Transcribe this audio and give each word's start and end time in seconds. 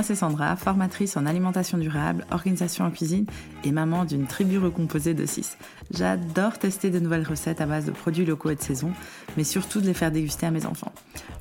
moi 0.00 0.06
c'est 0.06 0.14
Sandra, 0.14 0.56
formatrice 0.56 1.18
en 1.18 1.26
alimentation 1.26 1.76
durable, 1.76 2.24
organisation 2.30 2.86
en 2.86 2.90
cuisine 2.90 3.26
et 3.64 3.70
maman 3.70 4.06
d'une 4.06 4.26
tribu 4.26 4.56
recomposée 4.56 5.12
de 5.12 5.26
6. 5.26 5.58
J'adore 5.90 6.58
tester 6.58 6.88
de 6.88 6.98
nouvelles 6.98 7.28
recettes 7.28 7.60
à 7.60 7.66
base 7.66 7.84
de 7.84 7.90
produits 7.90 8.24
locaux 8.24 8.48
et 8.48 8.54
de 8.54 8.62
saison, 8.62 8.92
mais 9.36 9.44
surtout 9.44 9.82
de 9.82 9.86
les 9.86 9.92
faire 9.92 10.10
déguster 10.10 10.46
à 10.46 10.50
mes 10.50 10.64
enfants. 10.64 10.92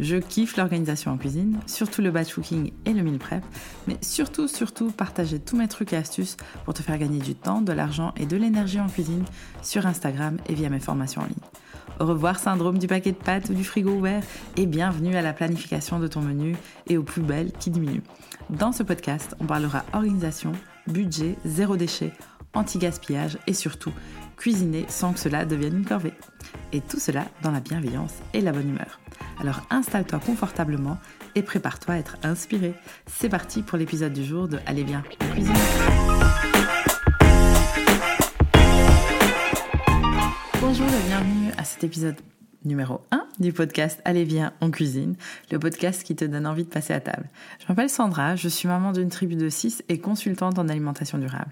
Je 0.02 0.18
kiffe 0.18 0.58
l'organisation 0.58 1.12
en 1.12 1.18
cuisine, 1.18 1.58
surtout 1.68 2.02
le 2.02 2.12
batch 2.12 2.34
cooking 2.34 2.74
et 2.86 2.92
le 2.92 3.02
meal 3.02 3.18
prep, 3.18 3.46
mais 3.88 3.96
surtout, 4.02 4.50
surtout 4.50 4.92
partager 4.92 5.40
tous 5.40 5.56
mes 5.56 5.70
trucs 5.70 5.94
et 5.94 5.96
astuces 5.96 6.36
pour 6.66 6.74
te 6.74 6.82
faire 6.82 6.98
gagner 6.98 7.20
du 7.20 7.36
temps, 7.36 7.62
de 7.62 7.72
l'argent 7.72 8.14
et 8.18 8.26
de 8.26 8.36
l'énergie 8.36 8.82
en 8.82 8.90
cuisine 8.90 9.24
sur 9.62 9.86
Instagram 9.86 10.36
et 10.50 10.54
via 10.54 10.70
mes 10.70 10.82
formations 10.82 11.22
en 11.22 11.28
ligne. 11.28 11.36
Au 12.00 12.06
revoir 12.06 12.40
syndrome 12.40 12.78
du 12.78 12.88
paquet 12.88 13.12
de 13.12 13.18
pâtes 13.18 13.50
ou 13.50 13.54
du 13.54 13.64
frigo 13.64 13.92
ouvert 13.92 14.24
et 14.58 14.66
bienvenue 14.66 15.16
à 15.16 15.22
la 15.22 15.34
planification 15.34 16.00
de 16.00 16.08
ton 16.08 16.22
menu 16.22 16.56
et 16.88 16.98
aux 16.98 17.04
plus 17.04 17.22
belles 17.22 17.52
qui 17.54 17.70
diminuent. 17.72 18.04
Dans 18.50 18.72
ce 18.72 18.82
podcast, 18.82 19.36
on 19.40 19.46
parlera 19.46 19.86
organisation, 19.94 20.54
budget, 20.88 21.36
zéro 21.46 21.78
déchet, 21.78 22.12
anti-gaspillage 22.56 23.38
et 23.46 23.54
surtout 23.54 23.94
cuisiner 24.38 24.86
sans 24.90 25.14
que 25.14 25.20
cela 25.20 25.46
devienne 25.46 25.78
une 25.78 25.86
corvée. 25.86 26.16
Et 26.74 26.82
tout 26.82 27.00
cela 27.00 27.26
dans 27.44 27.52
la 27.52 27.60
bienveillance 27.60 28.16
et 28.34 28.42
la 28.42 28.52
bonne 28.52 28.70
humeur. 28.70 29.00
Alors 29.40 29.62
installe-toi 29.70 30.18
confortablement 30.18 30.98
et 31.36 31.44
prépare-toi 31.44 31.94
à 31.94 31.98
être 32.00 32.18
inspiré. 32.24 32.74
C'est 33.06 33.30
parti 33.30 33.62
pour 33.62 33.78
l'épisode 33.78 34.14
du 34.14 34.26
jour 34.26 34.48
de 34.48 34.58
Allez 34.66 34.84
bien, 34.84 35.04
cuisine. 35.34 35.54
Bonjour 40.60 40.88
et 40.88 41.08
bienvenue 41.08 41.52
à 41.56 41.64
cet 41.64 41.84
épisode 41.84 42.16
numéro 42.66 43.02
1 43.12 43.26
du 43.40 43.54
podcast 43.54 44.02
Allez 44.06 44.26
bien 44.26 44.54
en 44.62 44.72
cuisine, 44.72 45.16
le 45.52 45.60
podcast 45.60 46.04
qui 46.04 46.16
te 46.16 46.26
donne 46.26 46.46
envie 46.46 46.64
de 46.64 46.70
passer 46.70 46.94
à 46.94 47.00
table. 47.00 47.30
Je 47.60 47.66
m'appelle 47.70 47.90
Sandra, 47.90 48.36
je 48.36 48.48
suis 48.48 48.68
maman 48.68 48.92
d'une 48.92 49.10
tribu 49.10 49.36
de 49.36 49.50
6 49.50 49.84
et 49.90 50.00
consultante 50.00 50.60
en 50.60 50.68
alimentation 50.68 51.18
durable. 51.18 51.52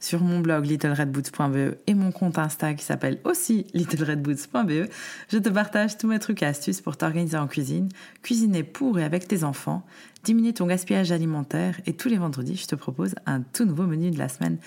Sur 0.00 0.22
mon 0.22 0.40
blog 0.40 0.64
littleredboots.be 0.66 1.76
et 1.86 1.94
mon 1.94 2.12
compte 2.12 2.38
Insta 2.38 2.74
qui 2.74 2.84
s'appelle 2.84 3.18
aussi 3.24 3.66
littleredboots.be, 3.74 4.88
je 5.28 5.38
te 5.38 5.48
partage 5.48 5.98
tous 5.98 6.06
mes 6.06 6.18
trucs 6.18 6.42
et 6.42 6.46
astuces 6.46 6.80
pour 6.80 6.96
t'organiser 6.96 7.36
en 7.36 7.48
cuisine, 7.48 7.88
cuisiner 8.22 8.62
pour 8.62 8.98
et 8.98 9.04
avec 9.04 9.26
tes 9.26 9.42
enfants, 9.44 9.84
diminuer 10.24 10.52
ton 10.52 10.66
gaspillage 10.66 11.10
alimentaire 11.10 11.80
et 11.86 11.94
tous 11.94 12.08
les 12.08 12.18
vendredis, 12.18 12.56
je 12.56 12.66
te 12.66 12.74
propose 12.76 13.14
un 13.26 13.40
tout 13.40 13.64
nouveau 13.64 13.86
menu 13.86 14.10
de 14.10 14.18
la 14.18 14.28
semaine 14.28 14.58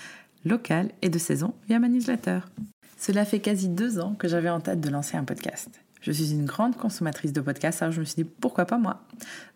local 0.45 0.91
et 1.01 1.09
de 1.09 1.17
saison 1.17 1.53
via 1.67 1.79
ma 1.79 1.87
newsletter. 1.87 2.39
Cela 2.97 3.25
fait 3.25 3.39
quasi 3.39 3.67
deux 3.69 3.99
ans 3.99 4.13
que 4.13 4.27
j'avais 4.27 4.49
en 4.49 4.59
tête 4.59 4.79
de 4.79 4.89
lancer 4.89 5.17
un 5.17 5.23
podcast. 5.23 5.69
Je 6.01 6.11
suis 6.11 6.31
une 6.31 6.45
grande 6.45 6.75
consommatrice 6.75 7.31
de 7.31 7.41
podcasts, 7.41 7.83
alors 7.83 7.93
je 7.93 7.99
me 7.99 8.05
suis 8.05 8.23
dit 8.23 8.29
pourquoi 8.39 8.65
pas 8.65 8.79
moi? 8.79 9.01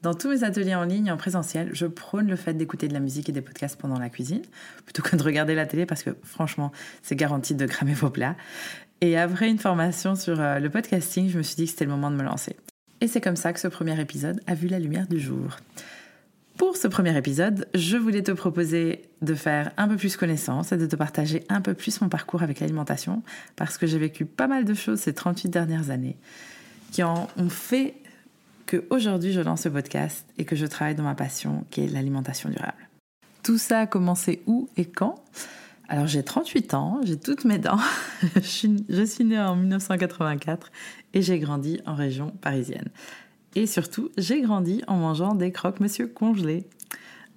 Dans 0.04 0.14
tous 0.14 0.30
mes 0.30 0.44
ateliers 0.44 0.76
en 0.76 0.84
ligne 0.84 1.12
en 1.12 1.18
présentiel, 1.18 1.72
je 1.74 1.88
prône 1.88 2.28
le 2.28 2.36
fait 2.36 2.54
d'écouter 2.54 2.88
de 2.88 2.94
la 2.94 3.00
musique 3.00 3.30
et 3.30 3.32
des 3.32 3.42
podcasts 3.42 3.80
pendant 3.80 3.98
la 3.98 4.10
cuisine, 4.10 4.44
plutôt 4.86 5.02
que 5.02 5.16
de 5.16 5.24
regarder 5.24 5.56
la 5.56 5.66
télé 5.66 5.88
parce 5.88 6.04
que 6.04 6.12
franchement, 6.24 6.72
c'est 7.02 7.16
garanti 7.16 7.56
de 7.56 7.66
cramer 7.66 7.94
vos 7.94 8.12
plats. 8.12 8.36
Et 9.02 9.18
après 9.18 9.50
une 9.50 9.58
formation 9.58 10.16
sur 10.16 10.40
euh, 10.40 10.60
le 10.60 10.70
podcasting, 10.70 11.30
je 11.30 11.38
me 11.40 11.44
suis 11.44 11.56
dit 11.56 11.66
que 11.66 11.72
c'était 11.72 11.86
le 11.86 11.92
moment 11.92 12.12
de 12.12 12.16
me 12.16 12.24
lancer. 12.24 12.56
Et 13.02 13.08
c'est 13.08 13.22
comme 13.22 13.36
ça 13.36 13.52
que 13.52 13.60
ce 13.60 13.68
premier 13.68 14.00
épisode 14.00 14.40
a 14.48 14.54
vu 14.54 14.68
la 14.68 14.80
lumière 14.80 15.08
du 15.08 15.20
jour. 15.20 15.58
Pour 16.58 16.78
ce 16.78 16.88
premier 16.88 17.18
épisode, 17.18 17.68
je 17.76 17.98
voulais 17.98 18.24
te 18.24 18.32
proposer 18.32 19.10
de 19.22 19.36
faire 19.36 19.72
un 19.76 19.90
peu 19.90 19.98
plus 19.98 20.16
connaissance 20.16 20.72
et 20.72 20.78
de 20.78 20.86
te 20.86 20.96
partager 20.96 21.44
un 21.50 21.60
peu 21.60 21.74
plus 21.74 22.00
mon 22.00 22.08
parcours 22.08 22.44
avec 22.44 22.62
l'alimentation, 22.62 23.24
parce 23.58 23.78
que 23.78 23.86
j'ai 23.86 24.00
vécu 24.00 24.26
pas 24.26 24.48
mal 24.48 24.64
de 24.64 24.74
choses 24.74 25.00
ces 25.00 25.14
38 25.14 25.50
dernières 25.50 25.90
années 25.90 26.18
qui 26.92 27.04
ont 27.04 27.28
fait 27.50 27.96
que 28.66 28.86
aujourd'hui 28.90 29.34
je 29.34 29.42
lance 29.42 29.64
ce 29.64 29.70
podcast 29.70 30.26
et 30.38 30.46
que 30.46 30.56
je 30.56 30.66
travaille 30.66 30.96
dans 30.96 31.04
ma 31.04 31.14
passion 31.14 31.66
qui 31.72 31.82
est 31.82 31.88
l'alimentation 31.88 32.50
durable. 32.50 32.90
Tout 33.44 33.58
ça 33.58 33.82
a 33.82 33.86
commencé 33.86 34.42
où 34.48 34.70
et 34.78 34.86
quand? 34.86 35.24
Alors 35.90 36.08
j'ai 36.08 36.24
38 36.24 36.74
ans, 36.74 37.02
j'ai 37.04 37.20
toutes 37.20 37.44
mes 37.44 37.60
dents, 37.60 37.80
je 38.36 39.06
suis 39.06 39.24
née 39.26 39.40
en 39.40 39.58
1984 39.58 40.72
et 41.14 41.22
j'ai 41.22 41.38
grandi 41.38 41.82
en 41.86 41.96
région 41.96 42.32
parisienne. 42.42 42.90
Et 43.56 43.68
surtout, 43.68 44.12
j'ai 44.18 44.42
grandi 44.42 44.84
en 44.88 44.98
mangeant 44.98 45.34
des 45.34 45.52
croque-monsieur 45.52 46.08
congelés. 46.08 46.66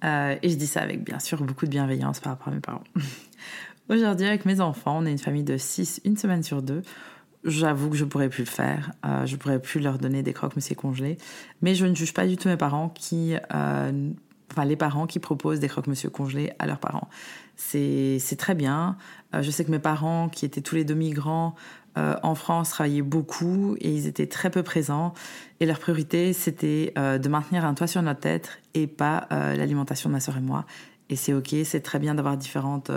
Euh, 0.03 0.35
et 0.41 0.49
je 0.49 0.55
dis 0.55 0.67
ça 0.67 0.81
avec 0.81 1.03
bien 1.03 1.19
sûr 1.19 1.41
beaucoup 1.43 1.65
de 1.65 1.71
bienveillance 1.71 2.19
par 2.19 2.33
rapport 2.33 2.49
à 2.49 2.51
mes 2.51 2.61
parents. 2.61 2.83
Aujourd'hui, 3.89 4.27
avec 4.27 4.45
mes 4.45 4.61
enfants, 4.61 4.99
on 4.99 5.05
est 5.05 5.11
une 5.11 5.17
famille 5.17 5.43
de 5.43 5.57
6, 5.57 6.01
une 6.05 6.17
semaine 6.17 6.43
sur 6.43 6.61
deux. 6.61 6.83
J'avoue 7.45 7.89
que 7.89 7.95
je 7.95 8.05
pourrais 8.05 8.29
plus 8.29 8.43
le 8.43 8.49
faire. 8.49 8.91
Euh, 9.05 9.25
je 9.25 9.35
pourrais 9.37 9.61
plus 9.61 9.79
leur 9.79 9.97
donner 9.97 10.23
des 10.23 10.33
croque-monsieur 10.33 10.75
congelés. 10.75 11.17
Mais 11.61 11.73
je 11.73 11.85
ne 11.85 11.95
juge 11.95 12.13
pas 12.13 12.27
du 12.27 12.35
tout 12.35 12.49
mes 12.49 12.57
parents 12.57 12.89
qui, 12.89 13.35
euh, 13.53 14.11
enfin 14.51 14.65
les 14.65 14.75
parents 14.75 15.07
qui 15.07 15.19
proposent 15.19 15.59
des 15.59 15.69
croque-monsieur 15.69 16.09
congelés 16.09 16.51
à 16.59 16.67
leurs 16.67 16.79
parents. 16.79 17.07
C'est 17.55 18.37
très 18.37 18.55
bien. 18.55 18.97
Euh, 19.33 19.41
je 19.41 19.51
sais 19.51 19.65
que 19.65 19.71
mes 19.71 19.79
parents, 19.79 20.29
qui 20.29 20.45
étaient 20.45 20.61
tous 20.61 20.75
les 20.75 20.83
deux 20.83 20.95
migrants, 20.95 21.55
euh, 21.97 22.15
en 22.23 22.35
France 22.35 22.69
travaillaient 22.69 23.01
beaucoup 23.01 23.75
et 23.79 23.91
ils 23.91 24.07
étaient 24.07 24.27
très 24.27 24.49
peu 24.49 24.63
présents. 24.63 25.13
Et 25.59 25.65
leur 25.65 25.79
priorité, 25.79 26.33
c'était 26.33 26.93
euh, 26.97 27.17
de 27.17 27.29
maintenir 27.29 27.65
un 27.65 27.73
toit 27.73 27.87
sur 27.87 28.01
notre 28.01 28.19
tête 28.19 28.59
et 28.73 28.87
pas 28.87 29.27
euh, 29.31 29.55
l'alimentation 29.55 30.09
de 30.09 30.13
ma 30.13 30.19
soeur 30.19 30.37
et 30.37 30.41
moi. 30.41 30.65
Et 31.09 31.15
c'est 31.15 31.33
ok, 31.33 31.55
c'est 31.63 31.81
très 31.81 31.99
bien 31.99 32.15
d'avoir 32.15 32.37
différentes 32.37 32.91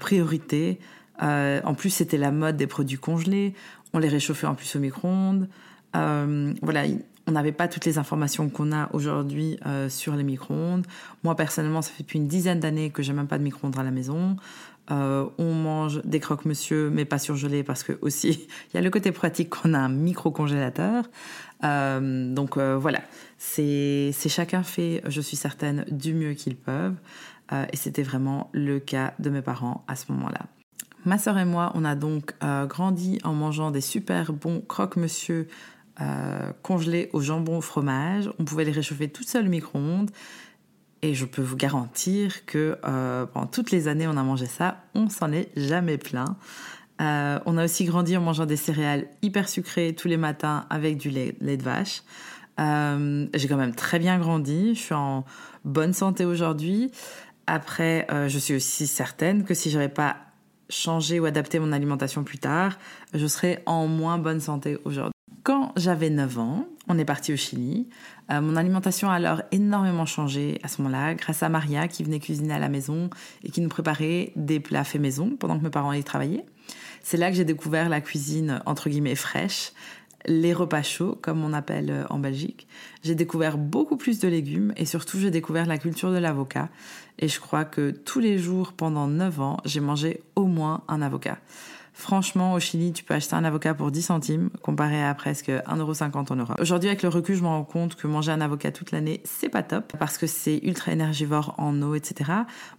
priorités. 0.00 0.80
en 1.20 1.74
plus, 1.74 1.90
c'était 1.90 2.18
la 2.18 2.32
mode 2.32 2.56
des 2.56 2.66
produits 2.66 2.98
congelés. 2.98 3.54
On 3.92 4.00
les 4.00 4.08
réchauffait 4.08 4.48
en 4.48 4.56
plus 4.56 4.74
au 4.74 4.80
micro-ondes. 4.80 5.48
voilà, 5.94 6.82
on 7.28 7.30
n'avait 7.30 7.52
pas 7.52 7.68
toutes 7.68 7.84
les 7.84 7.96
informations 7.96 8.48
qu'on 8.48 8.72
a 8.72 8.90
aujourd'hui 8.92 9.56
sur 9.88 10.16
les 10.16 10.24
micro-ondes. 10.24 10.84
Moi, 11.22 11.36
personnellement, 11.36 11.80
ça 11.80 11.92
fait 11.92 12.02
depuis 12.02 12.18
une 12.18 12.26
dizaine 12.26 12.58
d'années 12.58 12.90
que 12.90 13.04
j'ai 13.04 13.12
même 13.12 13.28
pas 13.28 13.38
de 13.38 13.44
micro-ondes 13.44 13.78
à 13.78 13.84
la 13.84 13.92
maison. 13.92 14.36
Euh, 14.90 15.28
on 15.38 15.54
mange 15.54 16.02
des 16.04 16.18
croque-monsieur, 16.18 16.90
mais 16.90 17.04
pas 17.04 17.18
surgelés 17.18 17.62
parce 17.62 17.84
que 17.84 17.96
aussi 18.00 18.48
il 18.72 18.74
y 18.74 18.78
a 18.78 18.80
le 18.80 18.90
côté 18.90 19.12
pratique 19.12 19.50
qu'on 19.50 19.74
a 19.74 19.78
un 19.78 19.88
micro-congélateur. 19.88 21.04
Euh, 21.64 22.34
donc 22.34 22.56
euh, 22.56 22.76
voilà, 22.76 23.00
c'est 23.38 24.12
chacun 24.28 24.62
fait, 24.62 25.02
je 25.06 25.20
suis 25.20 25.36
certaine, 25.36 25.84
du 25.90 26.14
mieux 26.14 26.34
qu'ils 26.34 26.56
peuvent. 26.56 26.96
et 27.72 27.76
c'était 27.76 28.02
vraiment 28.02 28.50
le 28.52 28.80
cas 28.80 29.14
de 29.18 29.30
mes 29.30 29.42
parents 29.42 29.84
à 29.86 29.94
ce 29.94 30.10
moment-là. 30.12 30.46
Ma 31.04 31.18
sœur 31.18 31.38
et 31.38 31.44
moi, 31.44 31.72
on 31.74 31.84
a 31.84 31.94
donc 31.94 32.34
grandi 32.68 33.18
en 33.24 33.34
mangeant 33.34 33.70
des 33.70 33.80
super 33.80 34.32
bons 34.32 34.62
croque-monsieur 34.66 35.48
congelés 36.62 37.10
au 37.12 37.20
jambon 37.20 37.58
au 37.58 37.60
fromage. 37.60 38.30
On 38.38 38.44
pouvait 38.44 38.64
les 38.64 38.72
réchauffer 38.72 39.08
tout 39.08 39.24
seul 39.24 39.46
au 39.46 39.50
micro-ondes. 39.50 40.10
Et 41.02 41.14
je 41.14 41.24
peux 41.24 41.42
vous 41.42 41.56
garantir 41.56 42.46
que 42.46 42.78
euh, 42.84 43.26
pendant 43.26 43.48
toutes 43.48 43.72
les 43.72 43.88
années 43.88 44.06
on 44.06 44.16
a 44.16 44.22
mangé 44.22 44.46
ça, 44.46 44.84
on 44.94 45.08
s'en 45.08 45.32
est 45.32 45.50
jamais 45.56 45.98
plein. 45.98 46.36
Euh, 47.00 47.40
on 47.44 47.58
a 47.58 47.64
aussi 47.64 47.84
grandi 47.84 48.16
en 48.16 48.20
mangeant 48.20 48.46
des 48.46 48.56
céréales 48.56 49.08
hyper 49.20 49.48
sucrées 49.48 49.94
tous 49.96 50.06
les 50.06 50.16
matins 50.16 50.64
avec 50.70 50.98
du 50.98 51.10
lait, 51.10 51.34
de 51.40 51.62
vache. 51.62 52.02
Euh, 52.60 53.26
j'ai 53.34 53.48
quand 53.48 53.56
même 53.56 53.74
très 53.74 53.98
bien 53.98 54.18
grandi, 54.18 54.76
je 54.76 54.80
suis 54.80 54.94
en 54.94 55.24
bonne 55.64 55.92
santé 55.92 56.24
aujourd'hui. 56.24 56.92
Après, 57.48 58.06
je 58.28 58.38
suis 58.38 58.54
aussi 58.54 58.86
certaine 58.86 59.42
que 59.42 59.52
si 59.52 59.68
j'avais 59.68 59.88
pas 59.88 60.16
changé 60.70 61.18
ou 61.18 61.24
adapté 61.24 61.58
mon 61.58 61.72
alimentation 61.72 62.22
plus 62.22 62.38
tard, 62.38 62.78
je 63.12 63.26
serais 63.26 63.62
en 63.66 63.88
moins 63.88 64.18
bonne 64.18 64.40
santé 64.40 64.78
aujourd'hui. 64.84 65.12
Quand 65.42 65.72
j'avais 65.76 66.08
9 66.08 66.38
ans, 66.38 66.68
on 66.92 66.98
est 66.98 67.04
parti 67.04 67.32
au 67.32 67.36
Chili. 67.36 67.88
Euh, 68.30 68.40
mon 68.40 68.56
alimentation 68.56 69.10
a 69.10 69.14
alors 69.14 69.42
énormément 69.50 70.06
changé 70.06 70.60
à 70.62 70.68
ce 70.68 70.82
moment-là, 70.82 71.14
grâce 71.14 71.42
à 71.42 71.48
Maria 71.48 71.88
qui 71.88 72.04
venait 72.04 72.20
cuisiner 72.20 72.54
à 72.54 72.58
la 72.58 72.68
maison 72.68 73.08
et 73.42 73.50
qui 73.50 73.60
nous 73.60 73.68
préparait 73.68 74.32
des 74.36 74.60
plats 74.60 74.84
faits 74.84 75.00
maison 75.00 75.36
pendant 75.38 75.58
que 75.58 75.64
mes 75.64 75.70
parents 75.70 75.92
y 75.92 76.04
travaillaient. 76.04 76.44
C'est 77.02 77.16
là 77.16 77.30
que 77.30 77.36
j'ai 77.36 77.44
découvert 77.44 77.88
la 77.88 78.00
cuisine 78.00 78.60
entre 78.66 78.88
guillemets 78.90 79.16
fraîche, 79.16 79.72
les 80.26 80.52
repas 80.52 80.82
chauds, 80.82 81.18
comme 81.20 81.42
on 81.42 81.52
appelle 81.52 81.90
euh, 81.90 82.04
en 82.10 82.18
Belgique. 82.18 82.68
J'ai 83.02 83.14
découvert 83.14 83.58
beaucoup 83.58 83.96
plus 83.96 84.20
de 84.20 84.28
légumes 84.28 84.72
et 84.76 84.84
surtout 84.84 85.18
j'ai 85.18 85.30
découvert 85.30 85.66
la 85.66 85.78
culture 85.78 86.12
de 86.12 86.18
l'avocat. 86.18 86.68
Et 87.18 87.28
je 87.28 87.40
crois 87.40 87.64
que 87.64 87.90
tous 87.90 88.20
les 88.20 88.38
jours 88.38 88.74
pendant 88.74 89.08
9 89.08 89.40
ans, 89.40 89.56
j'ai 89.64 89.80
mangé 89.80 90.22
au 90.36 90.44
moins 90.44 90.84
un 90.88 91.02
avocat. 91.02 91.38
Franchement, 91.94 92.54
au 92.54 92.60
Chili, 92.60 92.92
tu 92.92 93.04
peux 93.04 93.12
acheter 93.12 93.34
un 93.34 93.44
avocat 93.44 93.74
pour 93.74 93.90
10 93.90 94.02
centimes, 94.02 94.50
comparé 94.62 95.04
à 95.04 95.14
presque 95.14 95.50
1,50€ 95.50 96.32
en 96.32 96.36
Europe. 96.36 96.56
Aujourd'hui, 96.58 96.88
avec 96.88 97.02
le 97.02 97.10
recul, 97.10 97.36
je 97.36 97.42
me 97.42 97.48
rends 97.48 97.64
compte 97.64 97.96
que 97.96 98.06
manger 98.06 98.32
un 98.32 98.40
avocat 98.40 98.72
toute 98.72 98.92
l'année, 98.92 99.20
c'est 99.24 99.50
pas 99.50 99.62
top, 99.62 99.92
parce 99.98 100.16
que 100.16 100.26
c'est 100.26 100.58
ultra 100.62 100.92
énergivore 100.92 101.54
en 101.58 101.80
eau, 101.82 101.94
etc. 101.94 102.30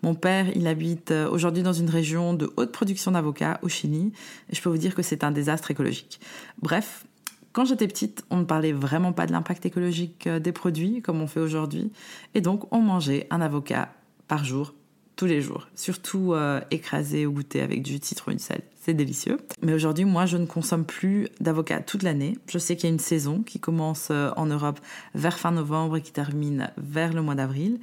Mon 0.02 0.16
père, 0.16 0.48
il 0.56 0.68
habite 0.68 1.12
euh, 1.12 1.30
aujourd'hui 1.30 1.62
dans 1.62 1.74
une 1.74 1.90
région 1.90 2.34
de 2.34 2.52
haute 2.58 2.72
production 2.72 3.12
d'avocats 3.12 3.60
au 3.62 3.70
Chili, 3.70 4.12
et 4.50 4.56
je 4.56 4.62
peux 4.62 4.70
vous 4.70 4.78
dire 4.78 4.96
que 4.96 5.04
c'est 5.04 5.24
un 5.24 5.32
désastre 5.32 5.70
écologique. 5.70 6.20
Bref, 6.62 7.06
quand 7.52 7.66
j'étais 7.66 7.88
petite, 7.88 8.26
on 8.32 8.38
ne 8.38 8.46
parlait 8.46 8.74
vraiment 8.74 9.14
pas 9.14 9.28
de 9.28 9.32
l'impact 9.32 9.64
écologique 9.68 10.26
euh, 10.26 10.40
des 10.40 10.52
produits, 10.52 11.04
comme 11.04 11.22
on 11.22 11.28
fait 11.28 11.40
aujourd'hui, 11.40 11.92
et 12.34 12.42
donc 12.42 12.74
on 12.74 12.80
mangeait 12.80 13.28
un 13.30 13.42
avocat 13.42 13.94
par 14.28 14.44
jour 14.44 14.74
tous 15.16 15.26
les 15.26 15.42
jours, 15.42 15.68
surtout 15.76 16.34
euh, 16.34 16.60
écrasé 16.72 17.26
ou 17.26 17.34
goûté 17.34 17.62
avec 17.62 17.82
du 17.84 18.00
citron 18.02 18.38
sel. 18.38 18.62
C'est 18.82 18.94
délicieux. 18.94 19.38
Mais 19.62 19.74
aujourd'hui, 19.74 20.04
moi, 20.04 20.26
je 20.26 20.36
ne 20.36 20.46
consomme 20.46 20.86
plus 20.86 21.30
d'avocat 21.40 21.80
toute 21.80 22.04
l'année. 22.04 22.38
Je 22.48 22.58
sais 22.58 22.76
qu'il 22.76 22.90
y 22.90 22.92
a 22.92 22.94
une 22.94 23.00
saison 23.00 23.42
qui 23.42 23.60
commence 23.60 24.10
euh, 24.12 24.32
en 24.36 24.46
Europe 24.46 24.80
vers 25.16 25.40
fin 25.40 25.52
novembre 25.52 25.98
et 25.98 26.02
qui 26.02 26.12
termine 26.12 26.70
vers 26.78 27.14
le 27.14 27.22
mois 27.22 27.36
d'avril. 27.36 27.80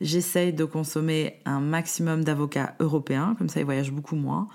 J'essaye 0.00 0.52
de 0.52 0.64
consommer 0.64 1.40
un 1.44 1.60
maximum 1.60 2.22
d'avocats 2.22 2.74
européens, 2.78 3.34
comme 3.38 3.48
ça 3.48 3.60
ils 3.60 3.64
voyagent 3.64 3.92
beaucoup 3.92 4.16
moins. 4.16 4.48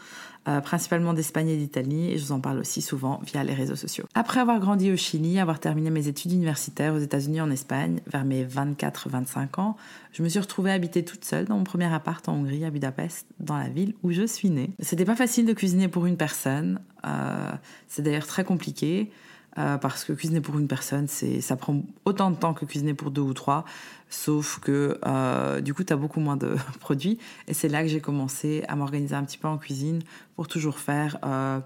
Euh, 0.48 0.62
principalement 0.62 1.14
d'Espagne 1.14 1.50
et 1.50 1.58
d'Italie, 1.58 2.12
et 2.12 2.18
je 2.18 2.26
vous 2.26 2.32
en 2.32 2.40
parle 2.40 2.60
aussi 2.60 2.82
souvent 2.82 3.20
via 3.26 3.44
les 3.44 3.54
réseaux 3.54 3.76
sociaux. 3.76 4.06
Après 4.16 4.40
avoir 4.40 4.60
grandi 4.60 4.90
au 4.90 4.96
Chili, 4.96 5.38
avoir 5.38 5.60
terminé 5.60 5.90
mes 5.90 6.08
études 6.08 6.32
universitaires 6.32 6.94
aux 6.94 7.00
États-Unis 7.00 7.42
en 7.42 7.52
Espagne, 7.52 8.00
vers 8.08 8.24
mes 8.24 8.46
24-25 8.46 9.60
ans, 9.60 9.76
je 10.14 10.24
me 10.24 10.30
suis 10.30 10.40
retrouvée 10.40 10.72
habiter 10.72 11.04
toute 11.04 11.26
seule 11.26 11.44
dans 11.44 11.58
mon 11.58 11.66
premier 11.66 11.94
appart 11.94 12.28
en 12.30 12.36
Hongrie, 12.36 12.64
à 12.64 12.72
Budapest, 12.72 13.28
dans 13.42 13.58
la 13.58 13.68
ville 13.68 13.94
où 14.02 14.12
je 14.12 14.26
suis 14.26 14.50
née. 14.50 14.72
C'était 14.80 15.04
pas 15.04 15.18
facile 15.18 15.46
de 15.46 15.54
cuisiner 15.54 15.90
pour 15.90 16.06
une 16.06 16.18
personne, 16.18 16.80
euh, 17.06 17.52
c'est 17.90 18.02
d'ailleurs 18.02 18.26
très 18.26 18.46
compliqué. 18.46 19.12
Euh, 19.58 19.78
parce 19.78 20.04
que 20.04 20.14
cuisiner 20.14 20.42
pour 20.42 20.60
une 20.60 20.68
personne, 20.68 21.08
c'est, 21.08 21.42
ça 21.42 21.56
prend 21.56 21.82
autant 22.06 22.30
de 22.30 22.36
temps 22.36 22.54
que 22.54 22.66
cuisiner 22.66 22.94
pour 22.94 23.10
deux 23.10 23.22
ou 23.22 23.34
trois, 23.34 23.66
sauf 24.10 24.60
que 24.60 25.00
euh, 25.06 25.60
du 25.62 25.74
coup, 25.74 25.84
tu 25.84 25.92
as 25.92 25.96
beaucoup 25.96 26.20
moins 26.20 26.38
de 26.38 26.56
produits. 26.80 27.18
Et 27.48 27.54
c'est 27.54 27.68
là 27.68 27.82
que 27.82 27.90
j'ai 27.90 28.02
commencé 28.02 28.64
à 28.68 28.76
m'organiser 28.76 29.16
un 29.16 29.24
petit 29.24 29.38
peu 29.38 29.48
en 29.48 29.58
cuisine 29.58 30.02
pour 30.36 30.48
toujours 30.48 30.78
faire, 30.78 31.18
euh, 31.26 31.60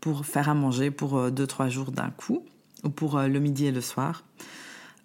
pour 0.00 0.24
faire 0.24 0.48
à 0.48 0.54
manger 0.54 0.90
pour 0.90 1.30
deux, 1.30 1.46
trois 1.46 1.68
jours 1.68 1.90
d'un 1.90 2.10
coup, 2.10 2.44
ou 2.84 2.90
pour 2.90 3.18
le 3.18 3.40
midi 3.40 3.66
et 3.66 3.72
le 3.72 3.80
soir. 3.80 4.24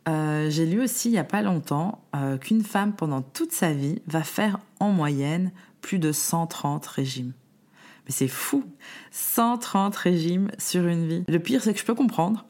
j'ai 0.05 0.65
lu 0.65 0.81
aussi 0.81 1.09
il 1.09 1.13
n'y 1.13 1.17
a 1.17 1.23
pas 1.23 1.41
longtemps 1.41 2.03
qu'une 2.41 2.63
femme 2.63 2.93
pendant 2.93 3.21
toute 3.21 3.51
sa 3.51 3.73
vie 3.73 4.01
va 4.07 4.21
faire 4.21 4.59
en 4.79 4.91
moyenne 4.91 5.51
plus 5.81 5.97
de 5.97 6.11
130 6.11 6.85
régimes. 6.85 7.33
Mais 8.05 8.11
c'est 8.11 8.27
fou 8.27 8.63
130 9.11 9.95
régimes 9.95 10.51
sur 10.57 10.87
une 10.87 11.07
vie. 11.07 11.23
Le 11.27 11.39
pire, 11.39 11.63
c'est 11.63 11.73
que 11.73 11.79
je 11.79 11.85
peux 11.85 11.95
comprendre. 11.95 12.45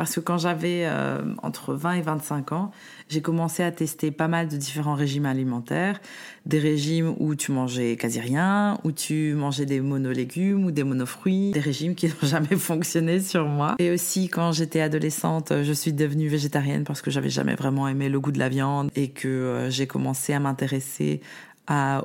Parce 0.00 0.14
que 0.14 0.20
quand 0.20 0.38
j'avais 0.38 0.86
euh, 0.86 1.20
entre 1.42 1.74
20 1.74 1.92
et 1.92 2.00
25 2.00 2.52
ans, 2.52 2.70
j'ai 3.10 3.20
commencé 3.20 3.62
à 3.62 3.70
tester 3.70 4.10
pas 4.10 4.28
mal 4.28 4.48
de 4.48 4.56
différents 4.56 4.94
régimes 4.94 5.26
alimentaires. 5.26 6.00
Des 6.46 6.58
régimes 6.58 7.14
où 7.18 7.34
tu 7.34 7.52
mangeais 7.52 7.96
quasi 7.96 8.18
rien, 8.18 8.78
où 8.82 8.92
tu 8.92 9.34
mangeais 9.34 9.66
des 9.66 9.82
monolégumes 9.82 10.64
ou 10.64 10.70
des 10.70 10.84
monofruits. 10.84 11.50
Des 11.50 11.60
régimes 11.60 11.94
qui 11.94 12.06
n'ont 12.22 12.26
jamais 12.26 12.56
fonctionné 12.56 13.20
sur 13.20 13.44
moi. 13.44 13.74
Et 13.78 13.90
aussi, 13.90 14.30
quand 14.30 14.52
j'étais 14.52 14.80
adolescente, 14.80 15.52
je 15.62 15.72
suis 15.74 15.92
devenue 15.92 16.28
végétarienne 16.28 16.84
parce 16.84 17.02
que 17.02 17.10
j'avais 17.10 17.28
jamais 17.28 17.54
vraiment 17.54 17.86
aimé 17.86 18.08
le 18.08 18.18
goût 18.18 18.32
de 18.32 18.38
la 18.38 18.48
viande 18.48 18.90
et 18.96 19.08
que 19.08 19.28
euh, 19.28 19.68
j'ai 19.68 19.86
commencé 19.86 20.32
à 20.32 20.40
m'intéresser 20.40 21.20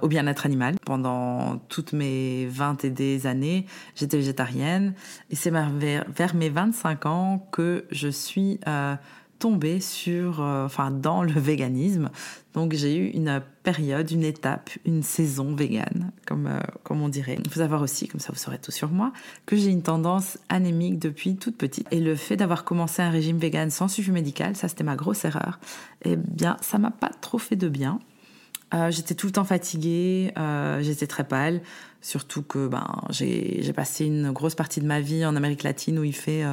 au 0.01 0.07
bien-être 0.07 0.45
animal. 0.45 0.75
Pendant 0.85 1.57
toutes 1.69 1.93
mes 1.93 2.45
20 2.47 2.85
et 2.85 2.89
des 2.89 3.27
années, 3.27 3.65
j'étais 3.95 4.17
végétarienne 4.17 4.93
et 5.29 5.35
c'est 5.35 5.51
vers, 5.51 6.35
mes 6.35 6.49
25 6.49 7.05
ans 7.05 7.47
que 7.51 7.85
je 7.91 8.07
suis 8.07 8.59
euh, 8.67 8.95
tombée 9.39 9.79
sur, 9.79 10.41
euh, 10.41 10.65
enfin, 10.65 10.91
dans 10.91 11.23
le 11.23 11.31
véganisme. 11.31 12.09
Donc 12.53 12.73
j'ai 12.73 12.95
eu 12.97 13.07
une 13.09 13.41
période, 13.63 14.09
une 14.11 14.23
étape, 14.23 14.69
une 14.85 15.03
saison 15.03 15.53
végane, 15.53 16.11
comme, 16.25 16.47
euh, 16.47 16.59
comme 16.83 17.01
on 17.01 17.09
dirait. 17.09 17.37
Il 17.43 17.49
faut 17.49 17.59
savoir 17.59 17.81
aussi, 17.81 18.07
comme 18.07 18.19
ça 18.19 18.31
vous 18.31 18.39
saurez 18.39 18.59
tout 18.59 18.71
sur 18.71 18.89
moi, 18.89 19.11
que 19.45 19.55
j'ai 19.55 19.69
une 19.69 19.81
tendance 19.81 20.37
anémique 20.49 20.99
depuis 20.99 21.35
toute 21.35 21.57
petite. 21.57 21.87
Et 21.91 21.99
le 21.99 22.15
fait 22.15 22.37
d'avoir 22.37 22.63
commencé 22.63 23.01
un 23.01 23.09
régime 23.09 23.37
vegan 23.37 23.69
sans 23.69 23.87
suivi 23.87 24.11
médical, 24.11 24.55
ça 24.55 24.67
c'était 24.67 24.83
ma 24.83 24.95
grosse 24.95 25.25
erreur, 25.25 25.59
eh 26.03 26.15
bien 26.15 26.57
ça 26.61 26.77
m'a 26.77 26.91
pas 26.91 27.11
trop 27.21 27.37
fait 27.37 27.57
de 27.57 27.67
bien. 27.67 27.99
Euh, 28.73 28.91
j'étais 28.91 29.13
tout 29.13 29.27
le 29.27 29.31
temps 29.31 29.43
fatiguée, 29.43 30.33
euh, 30.37 30.81
j'étais 30.81 31.07
très 31.07 31.23
pâle, 31.23 31.61
surtout 32.01 32.41
que 32.41 32.67
ben, 32.67 33.03
j'ai 33.09 33.73
passé 33.73 34.05
une 34.05 34.31
grosse 34.31 34.55
partie 34.55 34.81
de 34.81 34.87
ma 34.87 34.99
vie 34.99 35.25
en 35.25 35.35
Amérique 35.35 35.63
latine 35.63 35.99
où 35.99 36.03
il 36.03 36.15
fait 36.15 36.43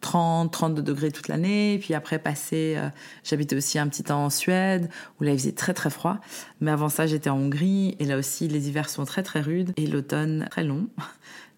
30, 0.00 0.46
euh, 0.46 0.50
32 0.50 0.82
degrés 0.82 1.10
toute 1.10 1.28
l'année. 1.28 1.78
Puis 1.80 1.94
après, 1.94 2.20
passé, 2.20 2.78
j'habitais 3.24 3.56
aussi 3.56 3.78
un 3.78 3.88
petit 3.88 4.04
temps 4.04 4.24
en 4.24 4.30
Suède 4.30 4.88
où 5.20 5.24
là 5.24 5.32
il 5.32 5.38
faisait 5.38 5.52
très 5.52 5.74
très 5.74 5.90
froid. 5.90 6.18
Mais 6.60 6.70
avant 6.70 6.88
ça, 6.88 7.06
j'étais 7.06 7.30
en 7.30 7.38
Hongrie 7.38 7.96
et 7.98 8.04
là 8.04 8.18
aussi 8.18 8.46
les 8.46 8.68
hivers 8.68 8.88
sont 8.88 9.04
très 9.04 9.24
très 9.24 9.40
rudes 9.40 9.72
et 9.76 9.86
l'automne 9.86 10.46
très 10.50 10.64
long. 10.64 10.88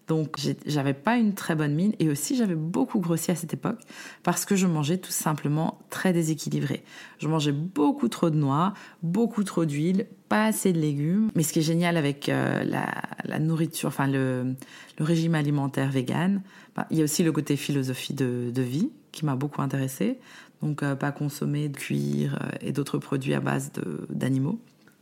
Donc 0.07 0.37
j'avais 0.65 0.93
pas 0.93 1.17
une 1.17 1.33
très 1.33 1.55
bonne 1.55 1.73
mine 1.73 1.93
et 1.99 2.09
aussi 2.09 2.35
j'avais 2.35 2.55
beaucoup 2.55 2.99
grossi 2.99 3.31
à 3.31 3.35
cette 3.35 3.53
époque 3.53 3.79
parce 4.23 4.43
que 4.45 4.55
je 4.55 4.67
mangeais 4.67 4.97
tout 4.97 5.11
simplement 5.11 5.79
très 5.89 6.11
déséquilibré. 6.11 6.83
Je 7.19 7.27
mangeais 7.27 7.53
beaucoup 7.53 8.09
trop 8.09 8.29
de 8.29 8.35
noix, 8.35 8.73
beaucoup 9.03 9.43
trop 9.43 9.63
d'huile, 9.63 10.07
pas 10.27 10.45
assez 10.45 10.73
de 10.73 10.79
légumes. 10.79 11.29
Mais 11.35 11.43
ce 11.43 11.53
qui 11.53 11.59
est 11.59 11.63
génial 11.63 11.97
avec 11.97 12.29
euh, 12.29 12.63
la, 12.63 13.39
nourriture, 13.39 13.87
enfin 13.87 14.07
le, 14.07 14.55
régime 14.99 15.35
alimentaire 15.35 15.91
vegan, 15.91 16.41
bah, 16.75 16.87
il 16.89 16.97
y 16.97 17.01
a 17.01 17.03
aussi 17.03 17.23
le 17.23 17.31
côté 17.31 17.55
philosophie 17.55 18.13
de, 18.13 18.61
vie 18.61 18.89
qui 19.11 19.25
m'a 19.25 19.35
beaucoup 19.35 19.61
intéressée. 19.61 20.19
Donc 20.61 20.83
euh, 20.83 20.95
pas 20.95 21.11
consommer 21.11 21.69
de 21.69 21.77
cuir 21.77 22.37
euh, 22.41 22.49
et 22.61 22.71
d'autres 22.71 22.97
produits 22.97 23.33
à 23.33 23.39
base 23.39 23.71
d'animaux. 24.09 24.59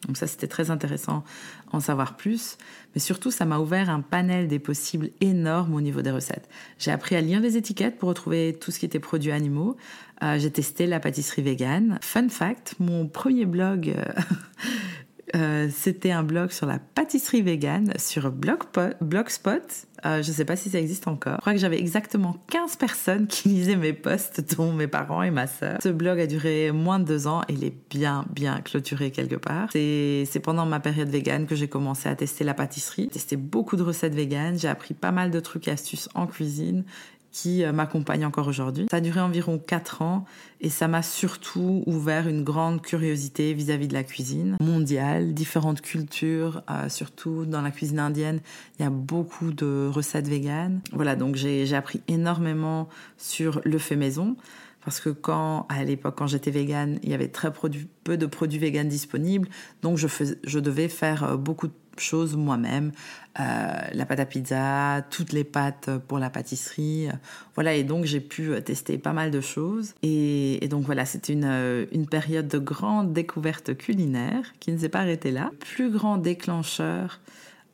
Donc 0.08 0.18
ça, 0.18 0.28
c'était 0.28 0.48
très 0.48 0.72
intéressant 0.72 1.24
en 1.72 1.80
savoir 1.80 2.16
plus. 2.16 2.58
Mais 2.96 3.02
surtout, 3.02 3.32
ça 3.32 3.46
m'a 3.46 3.60
ouvert 3.60 3.90
un 3.90 4.02
panel 4.02 4.48
des 4.48 4.60
possibles 4.60 5.10
énormes 5.22 5.76
au 5.76 5.82
niveau 5.82 6.02
des 6.02 6.12
recettes. 6.12 6.50
J'ai 6.78 6.92
appris 6.92 7.16
à 7.16 7.22
lire 7.22 7.42
les 7.42 7.58
étiquettes 7.58 7.98
pour 7.98 8.10
retrouver 8.10 8.58
tout 8.60 8.72
ce 8.72 8.80
qui 8.80 8.86
était 8.86 9.00
produits 9.00 9.32
animaux. 9.32 9.76
Euh, 10.24 10.40
j'ai 10.40 10.52
testé 10.52 10.88
la 10.88 11.00
pâtisserie 11.00 11.42
végane. 11.42 12.00
Fun 12.02 12.30
fact, 12.30 12.76
mon 12.80 13.08
premier 13.08 13.46
blog 13.46 13.96
euh, 15.36 15.70
c'était 15.72 16.12
un 16.12 16.24
blog 16.24 16.52
sur 16.52 16.66
la 16.66 16.80
pâtisserie 16.80 17.42
végane 17.42 17.94
sur 17.98 18.32
Blogspot. 18.32 19.88
Euh, 20.06 20.24
je 20.24 20.30
ne 20.30 20.34
sais 20.34 20.46
pas 20.46 20.56
si 20.56 20.70
ça 20.70 20.80
existe 20.80 21.08
encore. 21.08 21.36
Je 21.36 21.42
crois 21.42 21.54
que 21.54 21.60
j'avais 21.60 21.80
exactement 21.80 22.38
15 22.52 22.78
personnes 22.78 23.28
qui 23.28 23.50
lisaient 23.50 23.76
mes 23.76 23.94
posts, 23.94 24.56
dont 24.56 24.72
mes 24.72 24.88
parents 24.88 25.24
et 25.24 25.32
ma 25.32 25.48
sœur. 25.48 25.78
Ce 25.84 25.90
blog 25.90 26.20
a 26.20 26.28
duré 26.28 26.72
moins 26.72 27.00
de 27.00 27.06
deux 27.06 27.28
ans 27.28 27.42
et 27.50 27.54
il 27.54 27.64
est 27.64 27.74
bien, 27.90 28.26
bien 28.30 28.62
clôturé 28.62 29.12
quelque 29.12 29.36
part. 29.36 29.70
C'est 29.72 30.42
pendant 30.42 30.66
ma 30.66 30.80
période 30.80 31.10
végane 31.10 31.46
que 31.46 31.56
j'ai 31.56 31.68
commencé 31.68 32.08
à 32.08 32.16
tester 32.16 32.44
la 32.44 32.54
pâtisserie. 32.54 33.04
J'ai 33.04 33.20
testé 33.20 33.36
beaucoup 33.36 33.76
de 33.76 33.84
recettes 33.84 34.16
véganes. 34.16 34.58
J'ai 34.58 34.70
appris 34.70 34.94
pas 34.94 35.12
mal 35.12 35.32
de 35.32 35.40
trucs 35.40 35.68
et 35.68 35.72
astuces 35.72 36.10
en 36.16 36.28
cuisine 36.28 36.84
qui 37.42 37.64
euh, 37.64 37.72
m'accompagne 37.72 38.26
encore 38.26 38.48
aujourd'hui. 38.48 38.88
Ça 38.92 38.98
a 38.98 39.02
duré 39.02 39.22
environ 39.22 39.60
4 39.60 40.02
ans 40.02 40.26
et 40.60 40.70
ça 40.70 40.90
m'a 40.90 41.02
surtout 41.02 41.84
ouvert 41.86 42.28
une 42.28 42.44
grande 42.44 42.82
curiosité 42.82 43.54
vis-à-vis 43.54 43.88
de 43.88 43.94
la 43.94 44.04
cuisine 44.04 44.58
mondiale, 44.60 45.34
différentes 45.34 45.80
cultures, 45.82 46.64
euh, 46.70 46.90
surtout 46.90 47.46
dans 47.46 47.62
la 47.62 47.72
cuisine 47.72 48.00
indienne, 48.00 48.42
il 48.78 48.84
y 48.84 48.86
a 48.86 48.90
beaucoup 48.90 49.52
de 49.52 49.90
recettes 49.90 50.28
véganes. 50.28 50.82
Voilà, 50.92 51.16
donc 51.16 51.36
j'ai 51.36 51.74
appris 51.74 52.02
énormément 52.10 52.90
sur 53.18 53.62
le 53.64 53.78
fait 53.78 53.96
maison 53.96 54.36
parce 54.84 55.00
que 55.00 55.10
quand 55.10 55.66
à 55.70 55.84
l'époque 55.84 56.16
quand 56.18 56.28
j'étais 56.28 56.52
végane, 56.52 57.00
il 57.04 57.10
y 57.10 57.14
avait 57.14 57.28
très 57.30 57.52
peu 58.04 58.18
de 58.18 58.26
produits 58.26 58.60
véganes 58.60 58.90
disponibles, 58.90 59.48
donc 59.82 59.98
je, 59.98 60.08
je 60.44 60.60
devais 60.60 60.90
faire 60.90 61.24
euh, 61.24 61.38
beaucoup 61.38 61.68
de 61.68 61.74
choses 62.00 62.36
moi-même, 62.36 62.92
euh, 63.40 63.44
la 63.92 64.06
pâte 64.06 64.20
à 64.20 64.26
pizza, 64.26 65.06
toutes 65.10 65.32
les 65.32 65.44
pâtes 65.44 65.90
pour 66.08 66.20
la 66.20 66.30
pâtisserie, 66.30 67.10
voilà. 67.56 67.74
Et 67.76 67.84
donc 67.84 68.06
j'ai 68.06 68.20
pu 68.20 68.52
tester 68.64 68.98
pas 68.98 69.14
mal 69.14 69.32
de 69.32 69.42
choses. 69.42 69.94
Et, 70.04 70.68
donc 70.70 70.86
voilà, 70.86 71.06
c'était 71.06 71.34
une, 71.34 71.88
une 71.92 72.08
période 72.08 72.48
de 72.48 72.60
grande 72.60 73.14
découverte 73.14 73.76
culinaire 73.78 74.54
qui 74.60 74.72
ne 74.72 74.78
s'est 74.78 74.90
pas 74.90 75.00
arrêtée 75.00 75.32
là. 75.32 75.52
Plus 75.60 75.90
grand 75.90 76.18
déclencheur 76.18 77.20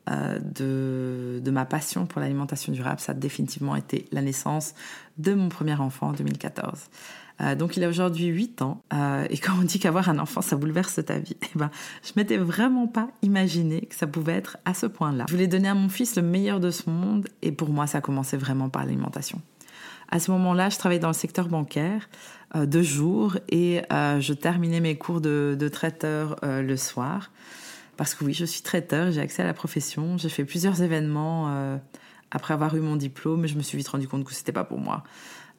euh, 0.08 0.38
de, 0.38 1.40
de, 1.42 1.50
ma 1.50 1.64
passion 1.64 2.06
pour 2.06 2.20
l'alimentation 2.20 2.72
durable, 2.72 3.00
ça 3.00 3.10
a 3.10 3.14
définitivement 3.14 3.74
été 3.74 4.06
la 4.12 4.22
naissance 4.22 4.74
de 5.18 5.34
mon 5.34 5.48
premier 5.48 5.74
enfant 5.74 6.10
en 6.10 6.12
2014. 6.12 6.78
Euh, 7.40 7.54
donc 7.54 7.76
il 7.76 7.84
a 7.84 7.88
aujourd'hui 7.88 8.26
8 8.26 8.62
ans. 8.62 8.82
Euh, 8.92 9.26
et 9.30 9.38
quand 9.38 9.52
on 9.60 9.62
dit 9.62 9.78
qu'avoir 9.78 10.08
un 10.08 10.18
enfant, 10.18 10.40
ça 10.40 10.56
bouleverse 10.56 11.00
ta 11.04 11.18
vie, 11.18 11.36
eh 11.42 11.58
ben, 11.58 11.70
je 12.02 12.12
m'étais 12.16 12.38
vraiment 12.38 12.86
pas 12.86 13.08
imaginé 13.22 13.82
que 13.82 13.94
ça 13.94 14.06
pouvait 14.06 14.34
être 14.34 14.56
à 14.64 14.74
ce 14.74 14.86
point-là. 14.86 15.26
Je 15.28 15.34
voulais 15.34 15.46
donner 15.46 15.68
à 15.68 15.74
mon 15.74 15.88
fils 15.88 16.16
le 16.16 16.22
meilleur 16.22 16.60
de 16.60 16.70
ce 16.70 16.88
monde 16.88 17.28
et 17.42 17.52
pour 17.52 17.70
moi, 17.70 17.86
ça 17.86 18.00
commençait 18.00 18.36
vraiment 18.36 18.68
par 18.68 18.84
l'alimentation. 18.84 19.40
À 20.08 20.20
ce 20.20 20.30
moment-là, 20.30 20.70
je 20.70 20.78
travaillais 20.78 21.00
dans 21.00 21.08
le 21.08 21.14
secteur 21.14 21.48
bancaire 21.48 22.08
euh, 22.54 22.64
de 22.64 22.80
jour 22.80 23.36
et 23.48 23.82
euh, 23.92 24.20
je 24.20 24.32
terminais 24.32 24.80
mes 24.80 24.96
cours 24.96 25.20
de, 25.20 25.68
traiteur 25.72 26.36
le 26.42 26.76
soir. 26.76 27.32
Parce 27.96 28.14
que 28.14 28.24
oui, 28.24 28.34
je 28.34 28.44
suis 28.44 28.62
traiteur, 28.62 29.10
j'ai 29.10 29.20
accès 29.20 29.42
à 29.42 29.46
la 29.46 29.54
profession, 29.54 30.18
j'ai 30.18 30.28
fait 30.28 30.44
plusieurs 30.44 30.82
événements 30.82 31.78
après 32.30 32.52
avoir 32.52 32.76
eu 32.76 32.80
mon 32.80 32.96
diplôme, 32.96 33.40
mais 33.40 33.48
je 33.48 33.56
me 33.56 33.62
suis 33.62 33.78
vite 33.78 33.88
rendu 33.88 34.06
compte 34.06 34.24
que 34.24 34.34
c'était 34.34 34.52
pas 34.52 34.64
pour 34.64 34.78
moi. 34.78 35.02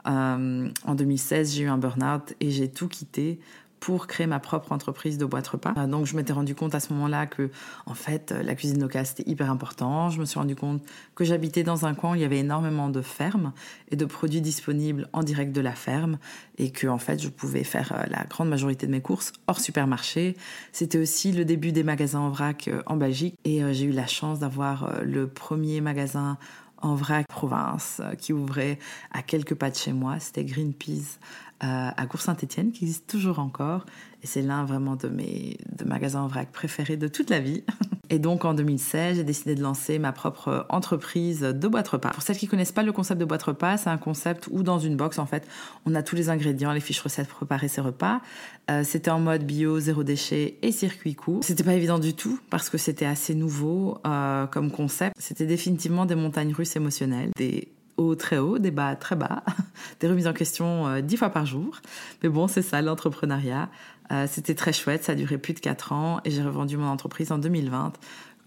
Euh, 0.08 0.70
en 0.86 0.96
2016, 0.96 1.56
j'ai 1.56 1.64
eu 1.64 1.68
un 1.68 1.78
burn-out 1.78 2.34
et 2.40 2.52
j'ai 2.52 2.70
tout 2.70 2.88
quitté 2.88 3.40
pour 3.80 4.08
créer 4.08 4.28
ma 4.28 4.40
propre 4.40 4.72
entreprise 4.72 5.18
de 5.18 5.26
boîte 5.26 5.48
repas. 5.48 5.74
Euh, 5.78 5.88
donc 5.88 6.06
je 6.06 6.16
m'étais 6.16 6.34
rendu 6.34 6.56
compte 6.56 6.76
à 6.76 6.80
ce 6.80 6.94
moment-là 6.94 7.26
que 7.26 7.50
en 7.86 7.94
fait 7.94 8.32
la 8.32 8.56
cuisine 8.56 8.82
locale 8.82 9.06
c'était 9.06 9.30
hyper 9.30 9.52
important. 9.52 10.10
Je 10.10 10.20
me 10.20 10.26
suis 10.26 10.40
rendu 10.40 10.56
compte 10.56 10.82
que 11.16 11.24
j'habitais 11.24 11.64
dans 11.64 11.86
un 11.86 11.94
coin 11.94 12.12
où 12.12 12.16
il 12.16 12.22
y 12.22 12.26
avait 12.26 12.40
énormément 12.40 12.90
de 12.90 13.02
fermes 13.02 13.54
et 13.92 13.96
de 13.96 14.06
produits 14.06 14.42
disponibles 14.42 15.08
en 15.14 15.24
direct 15.24 15.52
de 15.52 15.62
la 15.62 15.74
ferme 15.74 16.18
et 16.58 16.72
que 16.72 16.88
en 16.88 16.98
fait 16.98 17.22
je 17.22 17.30
pouvais 17.30 17.64
faire 17.64 17.94
euh, 17.94 18.04
la 18.10 18.24
grande 18.24 18.50
majorité 18.50 18.88
de 18.88 18.92
mes 18.92 19.02
courses 19.02 19.32
hors 19.48 19.60
supermarché. 19.60 20.36
C'était 20.72 21.00
aussi 21.00 21.32
le 21.32 21.46
début 21.46 21.72
des 21.72 21.84
magasins 21.84 22.20
en 22.20 22.30
vrac 22.30 22.68
euh, 22.68 22.82
en 22.88 22.98
Belgique 22.98 23.36
et 23.46 23.62
j'ai 23.74 23.86
eu 23.86 23.92
la 23.92 24.08
chance 24.08 24.40
d'avoir 24.40 25.02
le 25.04 25.28
premier 25.28 25.82
magasin 25.82 26.38
en 26.82 26.96
vrac 26.96 27.28
province 27.28 28.02
qui 28.20 28.34
ouvrait 28.34 28.80
à 29.12 29.22
quelques 29.22 29.56
pas 29.56 29.70
de 29.70 29.76
chez 29.76 29.94
moi. 29.94 30.20
C'était 30.20 30.44
Greenpeace 30.44 31.20
euh, 31.64 31.90
à 31.96 32.06
Cours 32.06 32.22
Saint-Étienne, 32.22 32.72
qui 32.72 32.86
existe 32.86 33.08
toujours 33.08 33.40
encore. 33.40 33.86
Et 34.24 34.28
c'est 34.28 34.42
l'un 34.42 34.66
vraiment 34.66 34.96
de 34.96 35.08
mes 35.08 35.58
de 35.76 35.86
magasins 35.86 36.22
en 36.22 36.28
vrac 36.28 36.52
préférés 36.52 36.98
de 36.98 37.08
toute 37.08 37.30
la 37.30 37.40
vie. 37.40 37.64
Et 38.10 38.20
donc 38.20 38.46
en 38.46 38.54
2016, 38.54 39.18
j'ai 39.18 39.24
décidé 39.24 39.56
de 39.56 39.62
lancer 39.62 40.00
ma 40.00 40.12
propre 40.12 40.66
entreprise 40.70 41.42
de 41.42 41.68
boîte 41.68 41.88
repas. 41.88 42.10
Pour 42.10 42.24
celles 42.24 42.38
qui 42.38 42.48
connaissent 42.48 42.72
pas 42.72 42.84
le 42.84 42.92
concept 42.92 43.20
de 43.20 43.26
boîte 43.26 43.44
repas, 43.44 43.78
c'est 43.78 43.90
un 43.90 43.98
concept 43.98 44.48
où 44.52 44.64
dans 44.64 44.80
une 44.80 44.96
box, 44.96 45.20
en 45.20 45.26
fait, 45.26 45.48
on 45.86 45.96
a 45.96 46.04
tous 46.04 46.16
les 46.16 46.30
ingrédients, 46.30 46.72
les 46.72 46.80
fiches 46.80 47.02
recettes 47.02 47.28
pour 47.28 47.38
préparer 47.38 47.68
ses 47.68 47.82
repas. 47.82 48.22
Euh, 48.70 48.84
c'était 48.84 49.12
en 49.12 49.20
mode 49.20 49.44
bio, 49.44 49.80
zéro 49.80 50.04
déchet 50.04 50.58
et 50.62 50.72
circuit 50.72 51.16
court. 51.16 51.44
C'était 51.44 51.64
pas 51.64 51.74
évident 51.74 52.00
du 52.00 52.14
tout 52.14 52.40
parce 52.50 52.70
que 52.70 52.78
c'était 52.78 53.06
assez 53.06 53.36
nouveau 53.36 54.00
euh, 54.06 54.46
comme 54.48 54.72
concept. 54.72 55.16
C'était 55.20 55.46
définitivement 55.46 56.06
des 56.06 56.16
montagnes 56.16 56.54
russes 56.54 56.76
émotionnelles, 56.76 57.32
des 57.38 57.70
très 58.16 58.38
hauts, 58.38 58.60
des 58.60 58.72
bas 58.72 58.96
très 58.96 59.16
bas, 59.16 59.44
des 60.00 60.08
remises 60.08 60.28
en 60.28 60.34
question 60.34 60.88
euh, 60.88 61.02
dix 61.02 61.18
fois 61.18 61.30
par 61.30 61.46
jour. 61.46 61.82
Mais 62.24 62.30
bon, 62.30 62.48
c'est 62.48 62.62
ça 62.62 62.82
l'entrepreneuriat. 62.82 63.70
Euh, 64.12 64.26
c'était 64.30 64.56
très 64.56 64.74
chouette, 64.74 65.04
ça 65.04 65.14
a 65.14 65.16
duré 65.16 65.38
plus 65.38 65.54
de 65.54 65.60
quatre 65.60 65.92
ans 65.92 66.22
et 66.24 66.32
j'ai 66.32 66.42
revendu 66.42 66.78
mon 66.78 66.88
entreprise 66.88 67.32
en 67.32 67.38
2020 67.38 67.94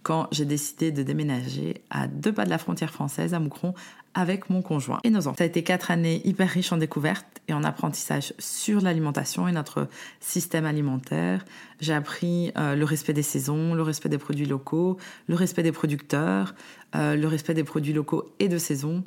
quand 0.02 0.28
j'ai 0.32 0.46
décidé 0.46 0.92
de 0.92 1.02
déménager 1.02 1.82
à 1.90 2.06
deux 2.06 2.32
pas 2.32 2.46
de 2.46 2.50
la 2.50 2.56
frontière 2.56 2.90
française, 2.90 3.34
à 3.34 3.38
Moucron, 3.38 3.74
avec 4.14 4.48
mon 4.48 4.62
conjoint 4.62 4.98
et 5.04 5.10
nos 5.10 5.26
enfants. 5.26 5.36
Ça 5.36 5.44
a 5.44 5.46
été 5.46 5.62
quatre 5.62 5.90
années 5.90 6.26
hyper 6.26 6.48
riches 6.48 6.72
en 6.72 6.78
découvertes 6.78 7.42
et 7.48 7.52
en 7.52 7.62
apprentissage 7.62 8.32
sur 8.38 8.80
l'alimentation 8.80 9.46
et 9.46 9.52
notre 9.52 9.88
système 10.20 10.64
alimentaire. 10.64 11.44
J'ai 11.80 11.92
appris 11.92 12.50
euh, 12.56 12.74
le 12.74 12.84
respect 12.86 13.12
des 13.12 13.22
saisons, 13.22 13.74
le 13.74 13.82
respect 13.82 14.08
des 14.08 14.16
produits 14.16 14.46
locaux, 14.46 14.96
le 15.28 15.34
respect 15.34 15.62
des 15.62 15.72
producteurs, 15.72 16.54
le 16.94 17.26
respect 17.26 17.54
des 17.54 17.62
produits 17.62 17.92
locaux 17.92 18.32
et 18.40 18.48
de 18.48 18.58
saison. 18.58 19.04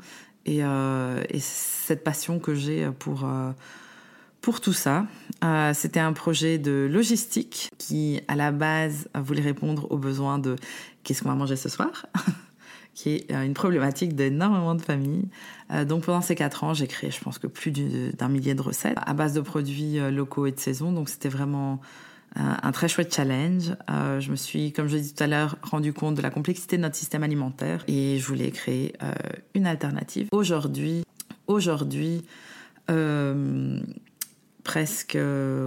Euh, 0.47 1.23
et, 1.29 1.39
cette 1.39 2.03
passion 2.03 2.39
que 2.39 2.53
j'ai 2.55 2.89
pour, 3.00 3.25
euh, 3.25 3.51
pour 4.41 4.62
tout 4.62 4.73
ça. 4.73 5.05
Euh, 5.43 5.73
c'était 5.73 6.00
un 6.00 6.13
projet 6.13 6.57
de 6.57 6.88
logistique 6.91 7.71
qui, 7.77 8.21
à 8.27 8.35
la 8.35 8.51
base, 8.51 9.09
voulait 9.15 9.41
répondre 9.41 9.91
aux 9.91 9.97
besoins 9.97 10.39
de 10.39 10.55
qu'est-ce 11.03 11.23
qu'on 11.23 11.29
va 11.29 11.35
manger 11.35 11.55
ce 11.55 11.69
soir 11.69 12.05
qui 12.93 13.09
est 13.09 13.31
une 13.31 13.55
problématique 13.55 14.15
d'énormément 14.15 14.75
de 14.75 14.81
familles. 14.81 15.27
donc 15.88 16.03
pendant 16.03 16.21
ces 16.21 16.35
quatre 16.35 16.63
ans, 16.63 16.75
j'ai 16.75 16.85
créé, 16.85 17.09
je 17.09 17.19
pense 17.19 17.39
que 17.39 17.47
plus 17.47 17.71
d'un 17.71 18.29
millier 18.29 18.53
de 18.53 18.62
recettes 18.62 19.00
à 19.03 19.15
base 19.15 19.33
de 19.33 19.41
produits 19.41 19.97
locaux 20.12 20.45
et 20.45 20.51
de 20.51 20.59
saison. 20.59 20.91
Donc 20.91 21.09
c'était 21.09 21.29
vraiment 21.29 21.81
un 22.35 22.71
très 22.71 22.87
chouette 22.87 23.13
challenge. 23.13 23.75
Euh, 23.89 24.19
je 24.19 24.31
me 24.31 24.35
suis, 24.35 24.73
comme 24.73 24.87
je 24.87 24.95
l'ai 24.95 25.01
dit 25.01 25.13
tout 25.13 25.23
à 25.23 25.27
l'heure, 25.27 25.57
rendu 25.61 25.93
compte 25.93 26.15
de 26.15 26.21
la 26.21 26.29
complexité 26.29 26.77
de 26.77 26.81
notre 26.81 26.95
système 26.95 27.23
alimentaire 27.23 27.83
et 27.87 28.17
je 28.17 28.25
voulais 28.25 28.51
créer 28.51 28.93
euh, 29.03 29.13
une 29.53 29.67
alternative. 29.67 30.29
Aujourd'hui, 30.31 31.03
aujourd'hui, 31.47 32.23
euh, 32.89 33.79
presque 34.63 35.17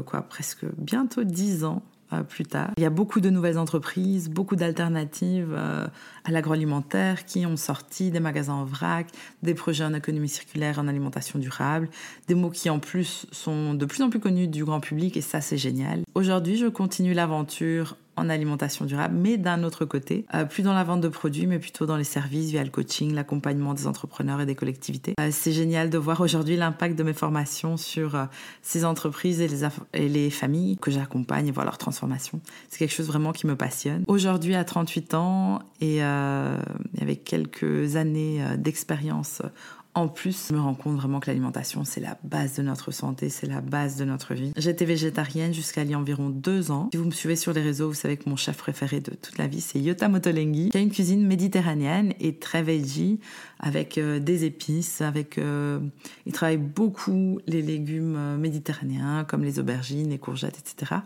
quoi, 0.06 0.22
presque 0.22 0.64
bientôt 0.76 1.24
dix 1.24 1.64
ans 1.64 1.82
euh, 1.82 1.95
plus 2.28 2.44
tard. 2.44 2.70
Il 2.76 2.82
y 2.82 2.86
a 2.86 2.90
beaucoup 2.90 3.20
de 3.20 3.30
nouvelles 3.30 3.58
entreprises, 3.58 4.28
beaucoup 4.28 4.56
d'alternatives 4.56 5.52
euh, 5.52 5.86
à 6.24 6.30
l'agroalimentaire 6.30 7.24
qui 7.24 7.46
ont 7.46 7.56
sorti 7.56 8.10
des 8.10 8.20
magasins 8.20 8.54
en 8.54 8.64
vrac, 8.64 9.08
des 9.42 9.54
projets 9.54 9.84
en 9.84 9.94
économie 9.94 10.28
circulaire, 10.28 10.78
en 10.78 10.88
alimentation 10.88 11.38
durable, 11.38 11.88
des 12.28 12.34
mots 12.34 12.50
qui 12.50 12.70
en 12.70 12.78
plus 12.78 13.26
sont 13.32 13.74
de 13.74 13.84
plus 13.86 14.02
en 14.02 14.10
plus 14.10 14.20
connus 14.20 14.48
du 14.48 14.64
grand 14.64 14.80
public 14.80 15.16
et 15.16 15.20
ça 15.20 15.40
c'est 15.40 15.58
génial. 15.58 16.02
Aujourd'hui, 16.14 16.56
je 16.56 16.66
continue 16.66 17.14
l'aventure 17.14 17.96
en 18.16 18.28
alimentation 18.28 18.84
durable, 18.84 19.14
mais 19.16 19.36
d'un 19.36 19.62
autre 19.62 19.84
côté, 19.84 20.24
euh, 20.34 20.44
plus 20.44 20.62
dans 20.62 20.72
la 20.72 20.84
vente 20.84 21.00
de 21.00 21.08
produits, 21.08 21.46
mais 21.46 21.58
plutôt 21.58 21.86
dans 21.86 21.96
les 21.96 22.04
services 22.04 22.50
via 22.50 22.64
le 22.64 22.70
coaching, 22.70 23.14
l'accompagnement 23.14 23.74
des 23.74 23.86
entrepreneurs 23.86 24.40
et 24.40 24.46
des 24.46 24.54
collectivités. 24.54 25.14
Euh, 25.20 25.28
c'est 25.30 25.52
génial 25.52 25.90
de 25.90 25.98
voir 25.98 26.20
aujourd'hui 26.20 26.56
l'impact 26.56 26.98
de 26.98 27.02
mes 27.02 27.12
formations 27.12 27.76
sur 27.76 28.14
euh, 28.14 28.24
ces 28.62 28.84
entreprises 28.84 29.40
et 29.40 29.48
les, 29.48 29.64
et 29.92 30.08
les 30.08 30.30
familles 30.30 30.78
que 30.78 30.90
j'accompagne 30.90 31.48
et 31.48 31.50
voir 31.50 31.66
leur 31.66 31.78
transformation. 31.78 32.40
C'est 32.68 32.78
quelque 32.78 32.94
chose 32.94 33.06
vraiment 33.06 33.32
qui 33.32 33.46
me 33.46 33.56
passionne. 33.56 34.04
Aujourd'hui, 34.06 34.54
à 34.54 34.64
38 34.64 35.14
ans 35.14 35.60
et 35.80 36.02
avec 36.02 37.24
quelques 37.24 37.96
années 37.96 38.40
d'expérience 38.56 39.42
en 39.96 40.08
plus, 40.08 40.48
je 40.48 40.54
me 40.54 40.60
rends 40.60 40.74
compte 40.74 40.96
vraiment 40.96 41.20
que 41.20 41.28
l'alimentation, 41.28 41.84
c'est 41.84 42.02
la 42.02 42.18
base 42.22 42.56
de 42.56 42.62
notre 42.62 42.90
santé, 42.90 43.30
c'est 43.30 43.46
la 43.46 43.62
base 43.62 43.96
de 43.96 44.04
notre 44.04 44.34
vie. 44.34 44.52
J'étais 44.54 44.84
végétarienne 44.84 45.54
jusqu'à 45.54 45.84
il 45.84 45.90
y 45.90 45.94
a 45.94 45.98
environ 45.98 46.28
deux 46.28 46.70
ans. 46.70 46.90
Si 46.92 46.98
vous 46.98 47.06
me 47.06 47.10
suivez 47.10 47.34
sur 47.34 47.54
les 47.54 47.62
réseaux, 47.62 47.88
vous 47.88 47.94
savez 47.94 48.18
que 48.18 48.28
mon 48.28 48.36
chef 48.36 48.58
préféré 48.58 49.00
de 49.00 49.12
toute 49.12 49.38
la 49.38 49.46
vie, 49.46 49.62
c'est 49.62 49.80
Yota 49.80 50.10
Motolenghi, 50.10 50.68
qui 50.68 50.76
a 50.76 50.80
une 50.82 50.90
cuisine 50.90 51.26
méditerranéenne 51.26 52.12
et 52.20 52.36
très 52.36 52.62
veggie, 52.62 53.20
avec 53.58 53.96
euh, 53.96 54.18
des 54.18 54.44
épices, 54.44 55.00
avec... 55.00 55.38
Euh, 55.38 55.80
il 56.26 56.32
travaille 56.32 56.58
beaucoup 56.58 57.40
les 57.46 57.62
légumes 57.62 58.16
euh, 58.18 58.36
méditerranéens, 58.36 59.24
comme 59.24 59.44
les 59.44 59.58
aubergines, 59.58 60.10
les 60.10 60.18
courgettes, 60.18 60.58
etc. 60.58 60.96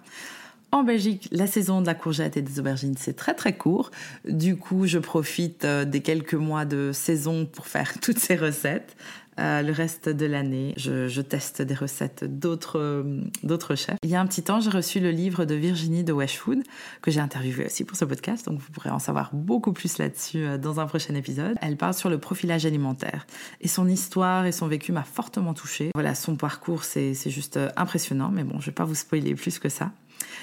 En 0.72 0.84
Belgique, 0.84 1.28
la 1.32 1.48
saison 1.48 1.80
de 1.80 1.86
la 1.86 1.94
courgette 1.94 2.36
et 2.36 2.42
des 2.42 2.60
aubergines, 2.60 2.94
c'est 2.96 3.14
très 3.14 3.34
très 3.34 3.56
court. 3.56 3.90
Du 4.24 4.56
coup, 4.56 4.86
je 4.86 4.98
profite 4.98 5.64
euh, 5.64 5.84
des 5.84 6.00
quelques 6.00 6.34
mois 6.34 6.64
de 6.64 6.92
saison 6.92 7.44
pour 7.44 7.66
faire 7.66 7.94
toutes 8.00 8.20
ces 8.20 8.36
recettes. 8.36 8.96
Euh, 9.40 9.62
le 9.62 9.72
reste 9.72 10.08
de 10.08 10.26
l'année, 10.26 10.74
je, 10.76 11.20
teste 11.22 11.62
des 11.62 11.74
recettes 11.74 12.24
d'autres 12.24 12.78
euh, 12.78 13.22
d'autres 13.42 13.74
chefs. 13.74 13.96
Il 14.04 14.10
y 14.10 14.14
a 14.14 14.20
un 14.20 14.26
petit 14.26 14.42
temps, 14.42 14.60
j'ai 14.60 14.70
reçu 14.70 15.00
le 15.00 15.10
livre 15.10 15.44
de 15.44 15.54
Virginie 15.54 16.04
de 16.04 16.12
Weshfood 16.12 16.62
que 17.00 17.10
j'ai 17.10 17.20
interviewé 17.20 17.66
aussi 17.66 17.84
pour 17.84 17.96
ce 17.96 18.04
podcast, 18.04 18.46
donc 18.46 18.60
vous 18.60 18.70
pourrez 18.70 18.90
en 18.90 18.98
savoir 18.98 19.30
beaucoup 19.32 19.72
plus 19.72 19.98
là-dessus 19.98 20.58
dans 20.58 20.78
un 20.78 20.86
prochain 20.86 21.14
épisode. 21.14 21.56
Elle 21.62 21.76
parle 21.76 21.94
sur 21.94 22.10
le 22.10 22.18
profilage 22.18 22.66
alimentaire 22.66 23.26
et 23.60 23.68
son 23.68 23.88
histoire 23.88 24.46
et 24.46 24.52
son 24.52 24.66
vécu 24.66 24.92
m'a 24.92 25.04
fortement 25.04 25.54
touchée. 25.54 25.90
Voilà, 25.94 26.14
son 26.14 26.36
parcours, 26.36 26.84
c'est 26.84 27.14
juste 27.26 27.58
impressionnant, 27.76 28.30
mais 28.30 28.44
bon, 28.44 28.60
je 28.60 28.66
vais 28.66 28.72
pas 28.72 28.84
vous 28.84 28.94
spoiler 28.94 29.34
plus 29.34 29.58
que 29.58 29.70
ça. 29.70 29.90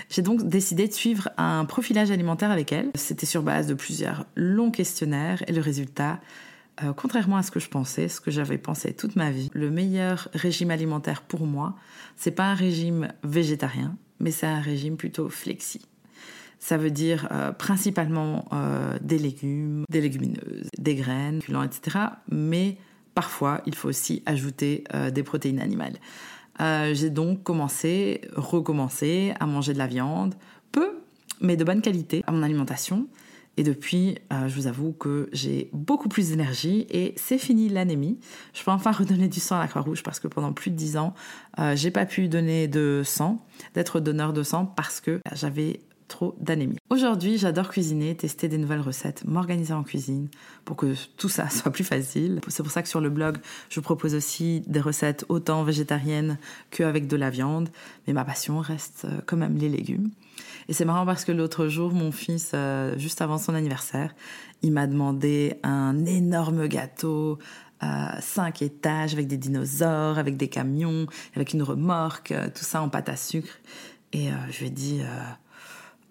J'ai 0.09 0.21
donc 0.21 0.47
décidé 0.47 0.87
de 0.87 0.93
suivre 0.93 1.29
un 1.37 1.65
profilage 1.65 2.11
alimentaire 2.11 2.51
avec 2.51 2.71
elle. 2.71 2.91
C'était 2.95 3.25
sur 3.25 3.43
base 3.43 3.67
de 3.67 3.73
plusieurs 3.73 4.25
longs 4.35 4.71
questionnaires 4.71 5.43
et 5.47 5.51
le 5.51 5.61
résultat, 5.61 6.19
euh, 6.83 6.93
contrairement 6.93 7.37
à 7.37 7.43
ce 7.43 7.51
que 7.51 7.59
je 7.59 7.69
pensais, 7.69 8.07
ce 8.07 8.21
que 8.21 8.31
j'avais 8.31 8.57
pensé 8.57 8.93
toute 8.93 9.15
ma 9.15 9.31
vie, 9.31 9.49
le 9.53 9.69
meilleur 9.69 10.29
régime 10.33 10.71
alimentaire 10.71 11.21
pour 11.21 11.45
moi, 11.45 11.75
c'est 12.15 12.31
pas 12.31 12.45
un 12.45 12.53
régime 12.53 13.09
végétarien, 13.23 13.95
mais 14.19 14.31
c'est 14.31 14.47
un 14.47 14.61
régime 14.61 14.97
plutôt 14.97 15.29
flexi. 15.29 15.81
Ça 16.59 16.77
veut 16.77 16.91
dire 16.91 17.27
euh, 17.31 17.51
principalement 17.51 18.47
euh, 18.51 18.97
des 19.01 19.19
légumes, 19.19 19.83
des 19.89 20.01
légumineuses, 20.01 20.69
des 20.77 20.95
graines, 20.95 21.41
etc. 21.65 21.99
Mais 22.31 22.77
parfois, 23.13 23.61
il 23.65 23.75
faut 23.75 23.89
aussi 23.89 24.23
ajouter 24.25 24.83
des 25.11 25.23
protéines 25.23 25.59
animales. 25.59 25.97
Euh, 26.61 26.93
j'ai 26.93 27.09
donc 27.09 27.43
commencé, 27.43 28.21
recommencé 28.35 29.33
à 29.39 29.45
manger 29.45 29.73
de 29.73 29.77
la 29.77 29.87
viande, 29.87 30.35
peu, 30.71 30.99
mais 31.41 31.57
de 31.57 31.63
bonne 31.63 31.81
qualité, 31.81 32.23
à 32.27 32.31
mon 32.31 32.43
alimentation. 32.43 33.07
Et 33.59 33.63
depuis, 33.63 34.19
euh, 34.31 34.47
je 34.47 34.55
vous 34.55 34.67
avoue 34.67 34.93
que 34.93 35.29
j'ai 35.33 35.69
beaucoup 35.73 36.09
plus 36.09 36.29
d'énergie 36.29 36.85
et 36.91 37.13
c'est 37.17 37.39
fini 37.39 37.69
l'anémie. 37.69 38.19
Je 38.53 38.63
peux 38.63 38.71
enfin 38.71 38.91
redonner 38.97 39.27
du 39.27 39.39
sang 39.39 39.57
à 39.57 39.61
la 39.61 39.67
Croix-Rouge 39.67 40.03
parce 40.03 40.19
que 40.19 40.27
pendant 40.27 40.53
plus 40.53 40.69
de 40.69 40.75
dix 40.75 40.95
ans, 40.95 41.15
euh, 41.59 41.75
j'ai 41.75 41.89
pas 41.89 42.05
pu 42.05 42.27
donner 42.27 42.67
de 42.67 43.01
sang, 43.03 43.43
d'être 43.73 43.99
donneur 43.99 44.31
de 44.31 44.43
sang 44.43 44.65
parce 44.65 45.01
que 45.01 45.19
j'avais 45.33 45.79
trop 46.07 46.35
d'anémie. 46.39 46.77
Aujourd'hui, 46.89 47.37
j'adore 47.37 47.69
cuisiner, 47.69 48.15
tester 48.15 48.47
des 48.47 48.57
nouvelles 48.57 48.81
recettes, 48.81 49.25
m'organiser 49.25 49.73
en 49.73 49.83
cuisine 49.83 50.29
pour 50.65 50.75
que 50.75 50.93
tout 51.17 51.29
ça 51.29 51.49
soit 51.51 51.71
plus 51.71 51.83
facile. 51.83 52.39
C'est 52.47 52.63
pour 52.63 52.71
ça 52.71 52.81
que 52.81 52.89
sur 52.89 53.01
le 53.01 53.09
blog, 53.09 53.37
je 53.69 53.79
propose 53.79 54.15
aussi 54.15 54.61
des 54.67 54.79
recettes 54.79 55.25
autant 55.29 55.63
végétariennes 55.63 56.37
qu'avec 56.71 57.07
de 57.07 57.15
la 57.15 57.29
viande, 57.29 57.69
mais 58.05 58.13
ma 58.13 58.25
passion 58.25 58.59
reste 58.59 59.05
euh, 59.05 59.21
quand 59.25 59.37
même 59.37 59.57
les 59.57 59.69
légumes. 59.69 60.09
Et 60.69 60.73
c'est 60.73 60.85
marrant 60.85 61.05
parce 61.05 61.25
que 61.25 61.31
l'autre 61.31 61.67
jour, 61.67 61.93
mon 61.93 62.11
fils, 62.11 62.51
euh, 62.53 62.97
juste 62.97 63.21
avant 63.21 63.37
son 63.37 63.53
anniversaire, 63.53 64.15
il 64.61 64.71
m'a 64.71 64.87
demandé 64.87 65.59
un 65.63 66.05
énorme 66.05 66.67
gâteau 66.67 67.37
euh, 67.83 68.07
cinq 68.21 68.61
étages 68.61 69.13
avec 69.13 69.27
des 69.27 69.37
dinosaures, 69.37 70.17
avec 70.17 70.35
des 70.35 70.47
camions, 70.47 71.05
avec 71.35 71.53
une 71.53 71.63
remorque, 71.63 72.33
tout 72.55 72.63
ça 72.63 72.81
en 72.81 72.89
pâte 72.89 73.09
à 73.09 73.15
sucre. 73.15 73.59
Et 74.13 74.29
je 74.49 74.59
lui 74.59 74.67
ai 74.67 74.69
dit, 74.69 75.01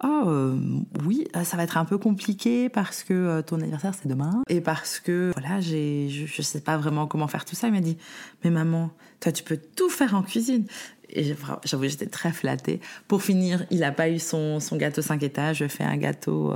Oh 0.03 0.23
euh, 0.27 0.59
oui, 1.05 1.27
euh, 1.35 1.43
ça 1.43 1.57
va 1.57 1.63
être 1.63 1.77
un 1.77 1.85
peu 1.85 1.97
compliqué 1.97 2.69
parce 2.69 3.03
que 3.03 3.13
euh, 3.13 3.41
ton 3.41 3.59
anniversaire 3.61 3.93
c'est 3.99 4.07
demain 4.07 4.43
et 4.47 4.61
parce 4.61 4.99
que 4.99 5.31
voilà, 5.35 5.59
j'ai 5.59 6.07
je, 6.09 6.27
je 6.27 6.41
sais 6.43 6.61
pas 6.61 6.77
vraiment 6.77 7.07
comment 7.07 7.27
faire 7.27 7.45
tout 7.45 7.55
ça. 7.55 7.67
Il 7.67 7.73
m'a 7.73 7.79
dit 7.79 7.97
"Mais 8.43 8.51
maman, 8.51 8.91
toi 9.19 9.31
tu 9.31 9.43
peux 9.43 9.57
tout 9.57 9.89
faire 9.89 10.13
en 10.13 10.21
cuisine." 10.21 10.65
Et 11.09 11.35
j'avoue, 11.63 11.85
j'étais 11.85 12.05
très 12.05 12.31
flattée. 12.33 12.81
Pour 13.07 13.23
finir, 13.23 13.65
il 13.71 13.79
n'a 13.79 13.93
pas 13.93 14.09
eu 14.09 14.19
son, 14.19 14.59
son 14.59 14.75
gâteau 14.75 15.01
5 15.01 15.23
étages. 15.23 15.59
Je 15.59 15.67
fais 15.69 15.85
un 15.85 15.95
gâteau 15.95 16.53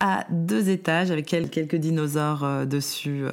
à 0.00 0.24
deux 0.30 0.70
étages 0.70 1.10
avec 1.10 1.26
quelques 1.26 1.76
dinosaures 1.76 2.66
dessus 2.66 3.26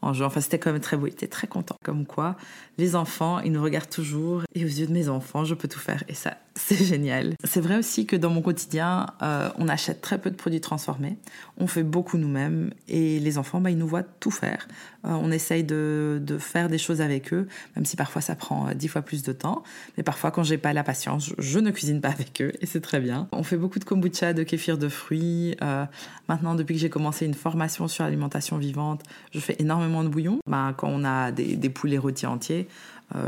en 0.00 0.12
jouant. 0.12 0.28
Enfin, 0.28 0.40
c'était 0.40 0.60
quand 0.60 0.72
même 0.72 0.80
très 0.80 0.96
beau. 0.96 1.06
Il 1.06 1.12
était 1.12 1.26
très 1.26 1.46
content. 1.46 1.76
Comme 1.84 2.06
quoi, 2.06 2.36
les 2.78 2.94
enfants, 2.94 3.40
ils 3.40 3.52
nous 3.52 3.62
regardent 3.62 3.90
toujours. 3.90 4.42
Et 4.54 4.64
aux 4.64 4.68
yeux 4.68 4.86
de 4.86 4.92
mes 4.92 5.08
enfants, 5.08 5.44
je 5.44 5.54
peux 5.54 5.68
tout 5.68 5.80
faire. 5.80 6.04
Et 6.08 6.14
ça, 6.14 6.36
c'est 6.66 6.84
génial. 6.84 7.34
C'est 7.44 7.60
vrai 7.60 7.76
aussi 7.76 8.04
que 8.04 8.16
dans 8.16 8.30
mon 8.30 8.42
quotidien, 8.42 9.06
euh, 9.22 9.48
on 9.58 9.68
achète 9.68 10.00
très 10.00 10.18
peu 10.18 10.28
de 10.30 10.34
produits 10.34 10.60
transformés. 10.60 11.16
On 11.56 11.66
fait 11.68 11.84
beaucoup 11.84 12.18
nous-mêmes. 12.18 12.70
Et 12.88 13.20
les 13.20 13.38
enfants, 13.38 13.60
bah, 13.60 13.70
ils 13.70 13.78
nous 13.78 13.86
voient 13.86 14.02
tout 14.02 14.32
faire. 14.32 14.66
Euh, 15.04 15.10
on 15.10 15.30
essaye 15.30 15.62
de, 15.62 16.20
de, 16.20 16.36
faire 16.38 16.68
des 16.68 16.78
choses 16.78 17.00
avec 17.00 17.32
eux, 17.32 17.46
même 17.76 17.84
si 17.84 17.96
parfois 17.96 18.20
ça 18.20 18.34
prend 18.34 18.68
euh, 18.68 18.74
dix 18.74 18.88
fois 18.88 19.02
plus 19.02 19.22
de 19.22 19.32
temps. 19.32 19.62
Mais 19.96 20.02
parfois, 20.02 20.32
quand 20.32 20.42
j'ai 20.42 20.58
pas 20.58 20.72
la 20.72 20.82
patience, 20.82 21.32
je, 21.38 21.58
ne 21.60 21.70
cuisine 21.70 22.00
pas 22.00 22.08
avec 22.18 22.42
eux. 22.42 22.52
Et 22.60 22.66
c'est 22.66 22.80
très 22.80 22.98
bien. 22.98 23.28
On 23.30 23.44
fait 23.44 23.56
beaucoup 23.56 23.78
de 23.78 23.84
kombucha, 23.84 24.32
de 24.32 24.42
kéfir 24.42 24.78
de 24.78 24.88
fruits. 24.88 25.56
Maintenant, 26.28 26.54
depuis 26.54 26.74
que 26.74 26.80
j'ai 26.80 26.90
commencé 26.90 27.24
une 27.24 27.34
formation 27.34 27.86
sur 27.86 28.04
l'alimentation 28.04 28.58
vivante, 28.58 29.02
je 29.32 29.38
fais 29.38 29.56
énormément 29.60 30.02
de 30.02 30.08
bouillon. 30.08 30.38
Bah, 30.46 30.74
quand 30.76 30.88
on 30.88 31.04
a 31.04 31.30
des, 31.30 31.56
des 31.56 31.70
poulets 31.70 31.98
rôtis 31.98 32.26
entiers, 32.26 32.68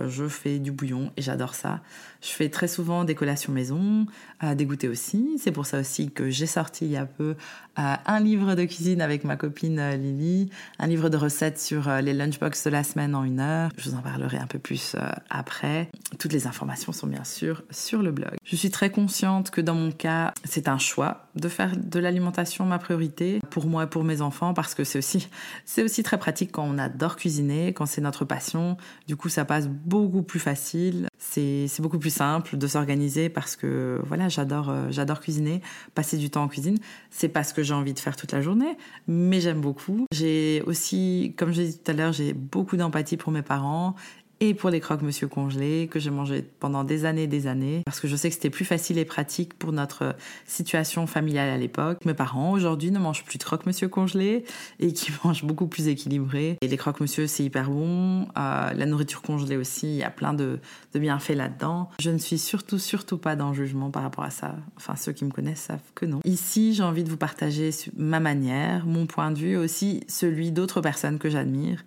je 0.09 0.29
fais 0.29 0.59
du 0.59 0.73
bouillon 0.73 1.11
et 1.17 1.23
j'adore 1.23 1.55
ça. 1.55 1.81
Je 2.21 2.29
fais 2.29 2.49
très 2.49 2.69
souvent 2.69 3.05
des 3.05 3.15
collations 3.15 3.53
maison, 3.53 4.07
euh, 4.43 4.55
des 4.55 4.67
goûters 4.67 4.91
aussi. 4.91 5.39
C'est 5.39 5.53
pour 5.53 5.67
ça 5.67 5.81
aussi 5.81 6.11
que 6.11 6.31
j'ai 6.31 6.47
sorti 6.47 6.85
il 6.85 6.93
y 6.93 6.97
a 6.97 7.07
peu 7.07 7.37
euh, 7.79 7.95
un 8.05 8.21
livre 8.21 8.55
de 8.55 8.65
cuisine 8.65 9.01
avec 9.01 9.25
ma 9.25 9.37
copine 9.37 9.79
euh, 9.79 9.97
Lily, 9.97 10.51
un 10.79 10.87
livre 10.87 11.09
de 11.09 11.17
recettes 11.17 11.59
sur 11.59 11.89
euh, 11.89 12.01
les 12.01 12.13
lunchbox 12.13 12.65
de 12.65 12.71
la 12.71 12.83
semaine 12.83 13.15
en 13.15 13.25
une 13.25 13.41
heure. 13.41 13.71
Je 13.79 13.89
vous 13.89 13.97
en 13.97 14.03
parlerai 14.03 14.39
un 14.39 14.47
peu 14.47 14.59
plus 14.59 14.97
après. 15.31 15.89
Toutes 16.19 16.33
les 16.33 16.47
informations 16.47 16.93
sont 16.93 17.07
bien 17.07 17.25
sûr 17.25 17.63
sur 17.71 18.03
le 18.03 18.11
blog. 18.11 18.35
Je 18.45 18.57
suis 18.57 18.71
très 18.71 18.91
consciente 18.91 19.51
que 19.51 19.61
dans 19.61 19.75
mon 19.75 19.93
cas, 19.93 20.35
c'est 20.45 20.69
un 20.69 20.79
choix 20.79 21.29
de 21.37 21.49
faire 21.49 21.77
de 21.77 21.99
l'alimentation 22.01 22.67
ma 22.67 22.79
priorité 22.79 23.41
pour 23.51 23.67
moi 23.67 23.85
et 23.85 23.87
pour 23.87 24.05
mes 24.05 24.21
enfants 24.21 24.53
parce 24.53 24.75
que 24.75 24.85
c'est 24.85 24.99
aussi 24.99 25.29
c'est 25.65 25.83
aussi 25.83 26.03
très 26.03 26.19
pratique 26.19 26.53
quand 26.53 26.65
on 26.65 26.79
adore 26.79 27.17
cuisiner, 27.17 27.73
quand 27.73 27.87
c'est 27.87 28.01
notre 28.01 28.25
passion. 28.25 28.77
Du 29.07 29.17
coup, 29.17 29.29
ça 29.29 29.45
passe 29.45 29.69
beaucoup 29.69 30.23
plus 30.23 30.41
facile. 30.41 31.10
C'est 31.33 31.81
beaucoup 31.81 31.99
plus 31.99 32.13
simple 32.13 32.57
de 32.57 32.67
s'organiser 32.67 33.29
parce 33.29 33.55
que 33.55 34.01
voilà, 34.05 34.29
j'adore 34.29 34.69
euh, 34.69 34.89
j'adore 34.91 35.21
cuisiner, 35.21 35.61
passer 35.95 36.17
du 36.17 36.29
temps 36.29 36.43
en 36.43 36.49
cuisine. 36.49 36.79
C'est 37.11 37.29
parce 37.29 37.53
que 37.53 37.63
j'ai 37.63 37.75
envie 37.75 37.95
de 37.95 38.01
faire 38.01 38.17
toute 38.17 38.33
la 38.33 38.41
journée, 38.41 38.77
mais 39.07 39.41
j'aime 39.41 39.61
beaucoup. 39.61 40.07
J'ai 40.13 40.63
aussi, 40.67 41.35
comme 41.37 41.53
je 41.53 41.61
l'ai 41.61 41.69
dit 41.69 41.79
tout 41.79 41.91
à 41.91 41.95
l'heure, 41.95 42.13
j'ai 42.13 42.33
beaucoup 42.33 42.77
d'empathie 42.77 43.17
pour 43.17 43.31
mes 43.31 43.43
parents 43.43 43.95
et 44.41 44.55
pour 44.55 44.71
les 44.71 44.81
croque-monsieur 44.81 45.29
congelés 45.29 45.87
que 45.87 45.99
j'ai 45.99 46.11
mangé 46.11 46.43
pendant 46.61 46.83
des 46.83 47.05
années 47.05 47.25
et 47.25 47.27
des 47.27 47.47
années 47.47 47.83
parce 47.85 48.01
que 48.01 48.09
je 48.09 48.17
sais 48.17 48.31
que 48.31 48.35
c'était 48.35 48.51
plus 48.51 48.65
facile 48.65 48.97
et 48.97 49.05
pratique 49.05 49.53
pour 49.55 49.73
notre 49.73 50.17
situation 50.47 51.07
familiale 51.07 51.51
à 51.51 51.59
l'époque. 51.59 52.05
Mes 52.07 52.15
parents 52.15 52.53
aujourd'hui 52.53 52.91
ne 52.91 52.99
mangent 52.99 53.25
plus 53.25 53.37
de 53.37 53.45
croque-monsieur 53.45 53.89
congelés 53.89 54.45
et 54.79 54.95
qui 54.95 55.13
mangent 55.25 55.45
beaucoup 55.45 55.67
plus 55.67 55.89
équilibré. 55.89 56.57
Et 56.63 56.69
les 56.69 56.77
croque-monsieur 56.79 57.27
c'est 57.27 57.45
hyper 57.45 57.71
bon. 57.71 58.29
Euh, 58.39 58.73
la 58.73 58.87
nourriture 58.87 59.21
congelée 59.21 59.59
aussi, 59.59 59.89
il 59.89 59.97
y 59.97 60.03
a 60.03 60.11
plein 60.11 60.33
de, 60.33 60.59
de 60.95 60.99
bienfaits 60.99 61.37
là-dedans. 61.37 61.91
Je 62.01 62.11
ne 62.11 62.19
suis 62.19 62.39
surtout 62.39 62.79
surtout 62.79 63.19
pas 63.19 63.37
dans 63.37 63.49
le 63.49 63.55
jugement 63.55 63.91
par 63.91 64.03
rapport 64.03 64.25
à 64.25 64.31
ça. 64.31 64.57
Enfin 64.77 64.97
ceux 64.97 65.13
qui 65.13 65.27
me 65.27 65.31
connaissent 65.31 65.61
savent 65.61 65.81
que 65.95 66.07
non. 66.07 66.21
Ici 66.25 66.73
j'ai 66.73 66.83
envie 66.83 67.05
de 67.05 67.11
vous 67.11 67.19
partager 67.19 67.71
ma 67.95 68.21
manière, 68.21 68.87
mon 68.87 69.05
point 69.05 69.31
de 69.33 69.39
vue, 69.39 69.57
aussi 69.59 70.03
celui 70.09 70.51
d'autres 70.51 70.81
personnes 70.81 71.19
que 71.19 71.29
j'admire. 71.29 71.85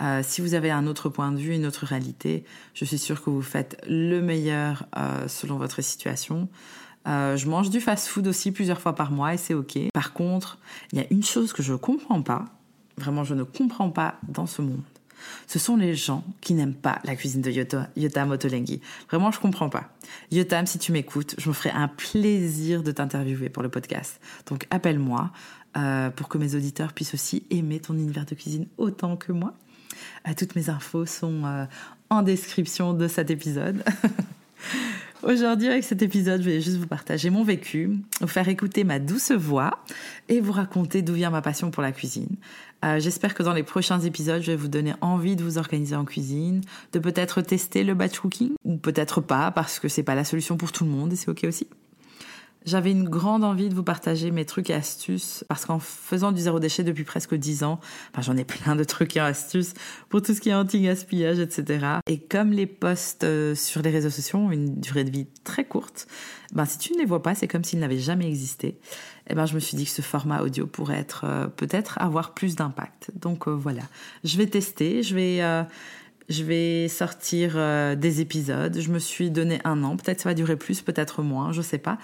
Euh, 0.00 0.22
si 0.22 0.40
vous 0.40 0.54
avez 0.54 0.70
un 0.70 0.86
autre 0.86 1.08
point 1.08 1.32
de 1.32 1.38
vue, 1.38 1.54
une 1.54 1.66
autre 1.66 1.86
réalité, 1.86 2.44
je 2.74 2.84
suis 2.84 2.98
sûre 2.98 3.22
que 3.22 3.30
vous 3.30 3.42
faites 3.42 3.80
le 3.88 4.20
meilleur 4.20 4.86
euh, 4.96 5.28
selon 5.28 5.56
votre 5.56 5.82
situation. 5.82 6.48
Euh, 7.06 7.36
je 7.36 7.48
mange 7.48 7.70
du 7.70 7.80
fast-food 7.80 8.26
aussi 8.26 8.50
plusieurs 8.50 8.80
fois 8.80 8.94
par 8.94 9.12
mois 9.12 9.34
et 9.34 9.36
c'est 9.36 9.54
ok. 9.54 9.78
Par 9.92 10.12
contre, 10.12 10.58
il 10.92 10.98
y 10.98 11.02
a 11.02 11.06
une 11.10 11.22
chose 11.22 11.52
que 11.52 11.62
je 11.62 11.72
ne 11.72 11.76
comprends 11.76 12.22
pas, 12.22 12.46
vraiment 12.96 13.24
je 13.24 13.34
ne 13.34 13.42
comprends 13.42 13.90
pas 13.90 14.16
dans 14.28 14.46
ce 14.46 14.62
monde. 14.62 14.82
Ce 15.46 15.58
sont 15.58 15.76
les 15.76 15.94
gens 15.94 16.22
qui 16.40 16.52
n'aiment 16.52 16.74
pas 16.74 16.98
la 17.04 17.16
cuisine 17.16 17.40
de 17.40 17.50
Yotam, 17.50 18.30
Ottolenghi. 18.30 18.82
Vraiment, 19.08 19.30
je 19.30 19.40
comprends 19.40 19.70
pas. 19.70 19.88
Yotam, 20.30 20.66
si 20.66 20.78
tu 20.78 20.92
m'écoutes, 20.92 21.34
je 21.38 21.48
me 21.48 21.54
ferai 21.54 21.70
un 21.70 21.88
plaisir 21.88 22.82
de 22.82 22.92
t'interviewer 22.92 23.48
pour 23.48 23.62
le 23.62 23.70
podcast. 23.70 24.20
Donc 24.46 24.66
appelle-moi 24.70 25.30
pour 26.16 26.28
que 26.28 26.36
mes 26.36 26.54
auditeurs 26.54 26.92
puissent 26.92 27.14
aussi 27.14 27.46
aimer 27.50 27.80
ton 27.80 27.94
univers 27.94 28.26
de 28.26 28.34
cuisine 28.34 28.66
autant 28.76 29.16
que 29.16 29.32
moi. 29.32 29.54
Toutes 30.32 30.56
mes 30.56 30.70
infos 30.70 31.04
sont 31.04 31.44
euh, 31.44 31.66
en 32.08 32.22
description 32.22 32.94
de 32.94 33.08
cet 33.08 33.30
épisode. 33.30 33.84
Aujourd'hui, 35.22 35.68
avec 35.68 35.84
cet 35.84 36.02
épisode, 36.02 36.42
je 36.42 36.50
vais 36.50 36.60
juste 36.60 36.76
vous 36.76 36.86
partager 36.86 37.30
mon 37.30 37.44
vécu, 37.44 37.90
vous 38.20 38.26
faire 38.26 38.48
écouter 38.48 38.84
ma 38.84 38.98
douce 38.98 39.32
voix 39.32 39.82
et 40.28 40.40
vous 40.40 40.52
raconter 40.52 41.02
d'où 41.02 41.14
vient 41.14 41.30
ma 41.30 41.40
passion 41.40 41.70
pour 41.70 41.82
la 41.82 41.92
cuisine. 41.92 42.36
Euh, 42.84 43.00
J'espère 43.00 43.34
que 43.34 43.42
dans 43.42 43.54
les 43.54 43.62
prochains 43.62 44.00
épisodes, 44.00 44.42
je 44.42 44.48
vais 44.48 44.56
vous 44.56 44.68
donner 44.68 44.94
envie 45.00 45.36
de 45.36 45.42
vous 45.42 45.56
organiser 45.56 45.96
en 45.96 46.04
cuisine, 46.04 46.60
de 46.92 46.98
peut-être 46.98 47.40
tester 47.40 47.84
le 47.84 47.94
batch 47.94 48.18
cooking, 48.18 48.52
ou 48.64 48.76
peut-être 48.76 49.20
pas, 49.20 49.50
parce 49.50 49.78
que 49.78 49.88
c'est 49.88 50.02
pas 50.02 50.14
la 50.14 50.24
solution 50.24 50.56
pour 50.56 50.72
tout 50.72 50.84
le 50.84 50.90
monde 50.90 51.12
et 51.12 51.16
c'est 51.16 51.30
ok 51.30 51.44
aussi. 51.44 51.68
J'avais 52.64 52.92
une 52.92 53.08
grande 53.08 53.44
envie 53.44 53.68
de 53.68 53.74
vous 53.74 53.82
partager 53.82 54.30
mes 54.30 54.46
trucs 54.46 54.70
et 54.70 54.74
astuces 54.74 55.44
parce 55.48 55.66
qu'en 55.66 55.78
faisant 55.78 56.32
du 56.32 56.40
zéro 56.40 56.60
déchet 56.60 56.82
depuis 56.82 57.04
presque 57.04 57.34
dix 57.34 57.62
ans, 57.62 57.78
enfin, 58.10 58.22
j'en 58.22 58.38
ai 58.38 58.44
plein 58.44 58.74
de 58.74 58.84
trucs 58.84 59.16
et 59.16 59.20
astuces 59.20 59.74
pour 60.08 60.22
tout 60.22 60.32
ce 60.32 60.40
qui 60.40 60.48
est 60.48 60.54
anti-gaspillage, 60.54 61.38
etc. 61.40 61.86
Et 62.06 62.18
comme 62.18 62.52
les 62.52 62.66
posts 62.66 63.24
euh, 63.24 63.54
sur 63.54 63.82
les 63.82 63.90
réseaux 63.90 64.08
sociaux 64.08 64.38
ont 64.38 64.50
une 64.50 64.80
durée 64.80 65.04
de 65.04 65.10
vie 65.10 65.26
très 65.44 65.64
courte, 65.64 66.06
ben, 66.54 66.64
si 66.64 66.78
tu 66.78 66.94
ne 66.94 66.98
les 66.98 67.04
vois 67.04 67.22
pas, 67.22 67.34
c'est 67.34 67.48
comme 67.48 67.64
s'ils 67.64 67.80
n'avaient 67.80 67.98
jamais 67.98 68.26
existé. 68.26 68.68
Et 68.68 68.78
eh 69.30 69.34
ben, 69.34 69.44
je 69.44 69.54
me 69.54 69.60
suis 69.60 69.76
dit 69.76 69.84
que 69.84 69.90
ce 69.90 70.02
format 70.02 70.40
audio 70.40 70.66
pourrait 70.66 70.98
être, 70.98 71.24
euh, 71.24 71.46
peut-être 71.48 71.98
avoir 72.00 72.32
plus 72.32 72.56
d'impact. 72.56 73.10
Donc, 73.14 73.46
euh, 73.46 73.50
voilà. 73.50 73.82
Je 74.22 74.38
vais 74.38 74.46
tester, 74.46 75.02
je 75.02 75.14
vais, 75.14 75.64
je 76.28 76.42
vais 76.42 76.88
sortir 76.88 77.54
euh, 77.56 77.94
des 77.94 78.20
épisodes. 78.20 78.78
Je 78.78 78.90
me 78.90 78.98
suis 78.98 79.30
donné 79.30 79.60
un 79.64 79.82
an. 79.84 79.96
Peut-être 79.96 80.20
ça 80.20 80.30
va 80.30 80.34
durer 80.34 80.56
plus, 80.56 80.82
peut-être 80.82 81.22
moins, 81.22 81.52
je 81.52 81.62
sais 81.62 81.78
pas. 81.78 81.98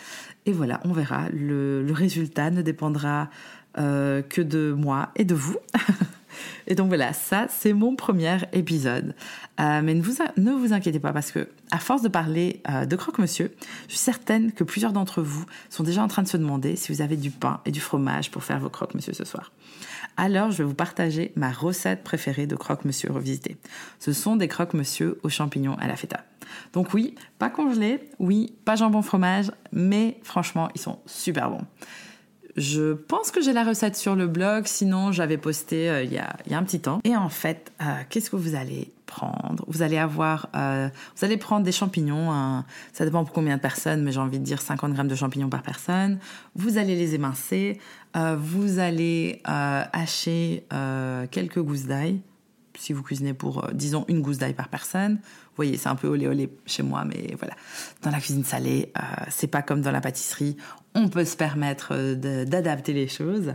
Et 0.47 0.53
voilà, 0.53 0.81
on 0.85 0.93
verra. 0.93 1.29
Le, 1.33 1.87
résultat 1.91 2.51
ne 2.51 2.63
dépendra 2.63 3.31
euh, 3.79 4.23
que 4.23 4.43
de 4.43 4.73
moi 4.73 5.11
et 5.17 5.25
de 5.25 5.35
vous. 5.35 5.57
et 6.67 6.75
donc 6.75 6.89
voilà, 6.89 7.13
ça 7.13 7.47
c'est 7.49 7.73
mon 7.73 7.97
premier 7.97 8.39
épisode. 8.53 9.15
Euh, 9.61 9.81
mais 9.83 9.95
ne 9.95 10.03
vous, 10.03 10.15
ne 10.37 10.53
vous 10.53 10.73
inquiétez 10.73 11.01
pas 11.01 11.13
parce 11.13 11.33
que 11.33 11.49
à 11.71 11.79
force 11.79 12.03
de 12.03 12.09
parler 12.09 12.63
euh, 12.69 12.87
de 12.87 12.97
croque-monsieur, 12.97 13.53
je 13.89 13.95
suis 13.95 13.99
certaine 13.99 14.53
que 14.53 14.65
plusieurs 14.65 14.93
d'entre 14.93 15.23
vous 15.23 15.45
sont 15.69 15.83
déjà 15.83 16.03
en 16.03 16.09
train 16.09 16.23
de 16.23 16.29
se 16.29 16.37
demander 16.37 16.77
si 16.77 16.93
vous 16.93 17.03
avez 17.03 17.17
du 17.17 17.31
pain 17.31 17.61
et 17.65 17.71
du 17.71 17.81
fromage 17.81 18.31
pour 18.31 18.43
faire 18.43 18.59
vos 18.59 18.71
croque-monsieur 18.71 19.13
ce 19.13 19.25
soir. 19.25 19.53
Alors, 20.17 20.51
je 20.51 20.59
vais 20.59 20.65
vous 20.65 20.75
partager 20.75 21.33
ma 21.37 21.51
recette 21.51 22.03
préférée 22.03 22.47
de 22.47 22.57
croque-monsieur 22.57 23.13
revisité. 23.13 23.57
Ce 23.99 24.13
sont 24.13 24.37
des 24.37 24.49
croque-monsieur 24.49 25.19
aux 25.23 25.29
champignons 25.29 25.77
à 25.79 25.87
la 25.87 25.97
feta. 25.97 26.25
Donc 26.73 26.95
oui, 26.95 27.15
pas 27.39 27.51
congelés, 27.51 28.11
oui, 28.19 28.55
pas 28.65 28.77
jambon 28.77 29.03
fromage, 29.03 29.51
mais 29.73 30.19
franchement, 30.23 30.69
ils 30.75 30.81
sont 30.81 30.99
super 31.07 31.51
bons. 31.51 31.65
Je 32.57 32.95
pense 32.95 33.31
que 33.31 33.41
j'ai 33.41 33.53
la 33.53 33.65
recette 33.65 33.97
sur 33.97 34.17
le 34.17 34.27
blog, 34.27 34.67
sinon 34.67 35.13
j'avais 35.13 35.39
posté 35.39 35.89
euh, 35.89 36.03
il, 36.03 36.13
y 36.13 36.19
a, 36.19 36.37
un 36.51 36.63
petit 36.63 36.81
temps. 36.81 37.01
Et 37.05 37.17
en 37.17 37.29
fait, 37.29 37.73
euh, 37.81 37.85
qu'est-ce 38.09 38.31
que 38.31 38.37
vous 38.37 38.55
allez 38.55 38.93
prendre? 39.07 39.65
Vous 39.69 39.83
allez 39.83 39.99
avoir, 39.99 40.49
euh, 40.57 40.89
vous 41.17 41.25
allez 41.25 41.37
prendre 41.37 41.65
des 41.65 41.73
champignons. 41.73 42.65
ça 42.93 43.05
dépend 43.05 43.25
pour 43.25 43.33
combien 43.33 43.57
de 43.57 43.63
personnes, 43.63 44.03
mais 44.03 44.13
j'ai 44.13 44.21
envie 44.21 44.39
de 44.39 44.45
dire 44.45 44.61
50 44.61 44.93
grammes 44.93 45.09
de 45.09 45.15
champignons 45.15 45.49
par 45.49 45.63
personne. 45.63 46.19
Vous 46.55 46.79
allez 46.79 46.97
les 46.97 47.15
émincer. 47.15 47.81
vous 48.15 48.79
allez 48.79 49.43
hacher 49.45 50.65
quelques 51.31 51.61
gousses 51.61 51.87
d'ail. 51.87 52.21
Si 52.79 52.93
vous 52.93 53.03
cuisinez 53.03 53.35
pour, 53.35 53.69
disons, 53.73 54.05
une 54.09 54.23
gousse 54.23 54.39
d'ail 54.39 54.55
par 54.55 54.69
personne. 54.69 55.17
Vous 55.17 55.57
voyez, 55.57 55.77
c'est 55.77 55.89
un 55.89 55.97
peu 55.97 56.07
olé 56.07 56.29
olé 56.29 56.49
chez 56.65 56.83
moi, 56.83 57.05
mais 57.05 57.35
voilà. 57.37 57.55
Dans 58.03 58.11
la 58.11 58.21
cuisine 58.21 58.45
salée, 58.45 58.93
c'est 59.29 59.49
pas 59.49 59.63
comme 59.63 59.83
dans 59.83 59.91
la 59.91 60.01
pâtisserie. 60.01 60.57
On 60.95 61.09
peut 61.09 61.25
se 61.25 61.37
permettre 61.37 61.93
euh, 61.93 62.45
d'adapter 62.45 62.93
les 62.93 63.09
choses. 63.09 63.55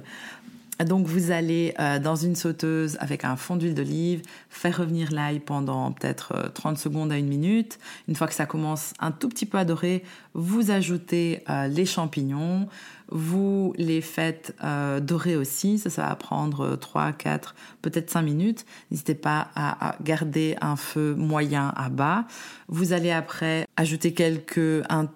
Donc 0.84 1.08
vous 1.08 1.32
allez 1.32 1.74
euh, 1.80 2.00
dans 2.00 2.16
une 2.16 2.36
sauteuse 2.36 2.98
avec 3.00 3.24
un 3.24 3.38
fond 3.38 3.56
d'huile 3.56 3.76
d'olive, 3.76 4.22
faire 4.50 4.78
revenir 4.78 5.12
l'ail 5.12 5.40
pendant 5.40 5.94
peut-être 5.94 6.34
euh, 6.36 6.50
30 6.50 6.78
secondes 6.78 7.12
à 7.14 7.18
une 7.18 7.28
minute. 7.28 7.80
Une 8.10 8.16
fois 8.16 8.28
que 8.28 8.34
ça 8.34 8.46
commence 8.46 8.94
un 9.00 9.12
tout 9.12 9.30
petit 9.30 9.46
peu 9.46 9.58
à 9.58 9.64
dorer, 9.64 10.04
vous 10.34 10.72
ajoutez 10.72 11.44
euh, 11.50 11.68
les 11.68 11.86
champignons, 11.86 12.68
vous 13.08 13.74
les 13.78 14.02
faites 14.02 14.54
euh, 14.64 15.00
dorer 15.00 15.38
aussi, 15.38 15.78
ça, 15.78 15.90
ça 15.90 16.08
va 16.08 16.16
prendre 16.16 16.76
3, 16.76 17.14
4, 17.14 17.56
peut-être 17.82 18.10
5 18.10 18.22
minutes. 18.24 18.66
N'hésitez 18.92 19.16
pas 19.16 19.48
à, 19.56 19.92
à 19.92 19.96
garder 20.04 20.58
un 20.60 20.76
feu 20.76 21.16
moyen 21.16 21.72
à 21.78 21.88
bas. 21.88 22.26
Vous 22.68 22.92
allez 22.92 23.12
après 23.12 23.66
ajouter 23.78 24.14
quelques... 24.14 24.84
Un, 24.90 25.08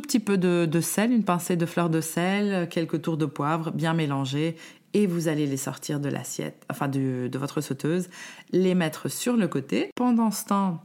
petit 0.00 0.20
peu 0.20 0.38
de, 0.38 0.80
sel, 0.80 1.12
une 1.12 1.24
pincée 1.24 1.56
de 1.56 1.66
fleur 1.66 1.90
de 1.90 2.00
sel, 2.00 2.68
quelques 2.68 3.02
tours 3.02 3.16
de 3.16 3.26
poivre, 3.26 3.70
bien 3.72 3.94
mélangés, 3.94 4.56
et 4.92 5.06
vous 5.06 5.28
allez 5.28 5.46
les 5.46 5.56
sortir 5.56 6.00
de 6.00 6.08
l'assiette, 6.08 6.64
enfin 6.70 6.88
de, 6.88 7.28
de 7.28 7.38
votre 7.38 7.60
sauteuse, 7.60 8.08
les 8.52 8.74
mettre 8.74 9.08
sur 9.08 9.36
le 9.36 9.48
côté. 9.48 9.90
Pendant 9.96 10.30
ce 10.30 10.44
temps, 10.46 10.80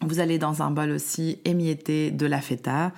vous 0.00 0.20
allez 0.20 0.38
dans 0.38 0.62
un 0.62 0.70
bol 0.70 0.90
aussi 0.90 1.40
émietter 1.44 2.10
de 2.10 2.26
la 2.26 2.40
feta. 2.40 2.92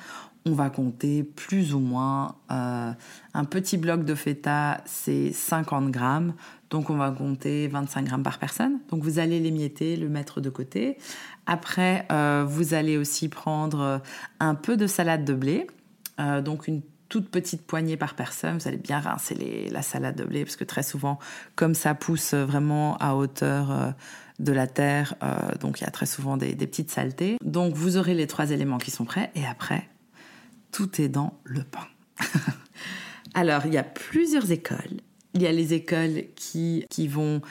On 0.45 0.53
va 0.53 0.71
compter 0.71 1.25
plus 1.25 1.75
ou 1.75 1.81
moins 1.81 2.37
euh, 2.53 2.93
un 3.35 3.45
petit 3.45 3.77
bloc 3.77 4.05
de 4.05 4.15
feta, 4.15 4.81
c'est 4.87 5.33
50 5.33 5.91
grammes. 5.91 6.35
Donc 6.71 6.91
on 6.91 6.97
va 6.97 7.11
compter 7.11 7.67
25 7.69 8.05
grammes 8.05 8.23
par 8.23 8.39
personne. 8.39 8.79
Donc 8.89 9.03
vous 9.03 9.19
allez 9.19 9.41
l'émietter, 9.41 9.97
le 9.97 10.09
mettre 10.09 10.41
de 10.41 10.51
côté. 10.51 10.99
Après, 11.47 12.07
euh, 12.11 12.45
vous 12.47 12.75
allez 12.75 12.97
aussi 12.97 13.29
prendre 13.29 14.01
un 14.41 14.55
peu 14.55 14.77
de 14.77 14.87
salade 14.87 15.25
de 15.25 15.35
blé. 15.35 15.67
Euh, 16.19 16.41
donc 16.41 16.67
une 16.67 16.83
toute 17.09 17.31
petite 17.31 17.63
poignée 17.63 17.97
par 17.97 18.15
personne. 18.15 18.59
Vous 18.59 18.69
allez 18.69 18.79
bien 18.79 18.99
rincer 18.99 19.69
la 19.71 19.83
salade 19.83 20.17
de 20.17 20.25
blé 20.25 20.45
parce 20.45 20.57
que 20.57 20.65
très 20.65 20.83
souvent, 20.83 21.19
comme 21.55 21.75
ça 21.75 21.95
pousse 21.95 22.35
vraiment 22.35 22.97
à 22.97 23.15
hauteur 23.15 23.95
de 24.41 24.53
la 24.53 24.67
terre, 24.67 25.15
donc 25.61 25.81
il 25.81 25.85
y 25.85 25.87
a 25.87 25.93
très 25.93 26.07
souvent 26.07 26.37
des, 26.37 26.57
des 26.57 26.67
petites 26.67 26.91
saletés. 26.91 27.37
Donc 27.45 27.75
vous 27.75 27.97
aurez 27.97 28.15
les 28.15 28.27
trois 28.27 28.51
éléments 28.51 28.79
qui 28.79 28.91
sont 28.91 29.05
prêts 29.05 29.31
et 29.37 29.47
après, 29.47 29.89
tout 30.73 31.01
est 31.01 31.09
dans 31.09 31.39
le 31.45 31.63
pain. 31.63 31.87
Alors, 33.35 33.67
il 33.67 33.75
y 33.75 33.79
a 33.79 33.83
plusieurs 33.83 34.51
écoles. 34.51 35.01
Il 35.35 35.43
y 35.43 35.47
a 35.47 35.53
les 35.53 35.75
écoles 35.75 36.25
qui, 36.35 36.87
qui 36.91 37.07
vont 37.07 37.43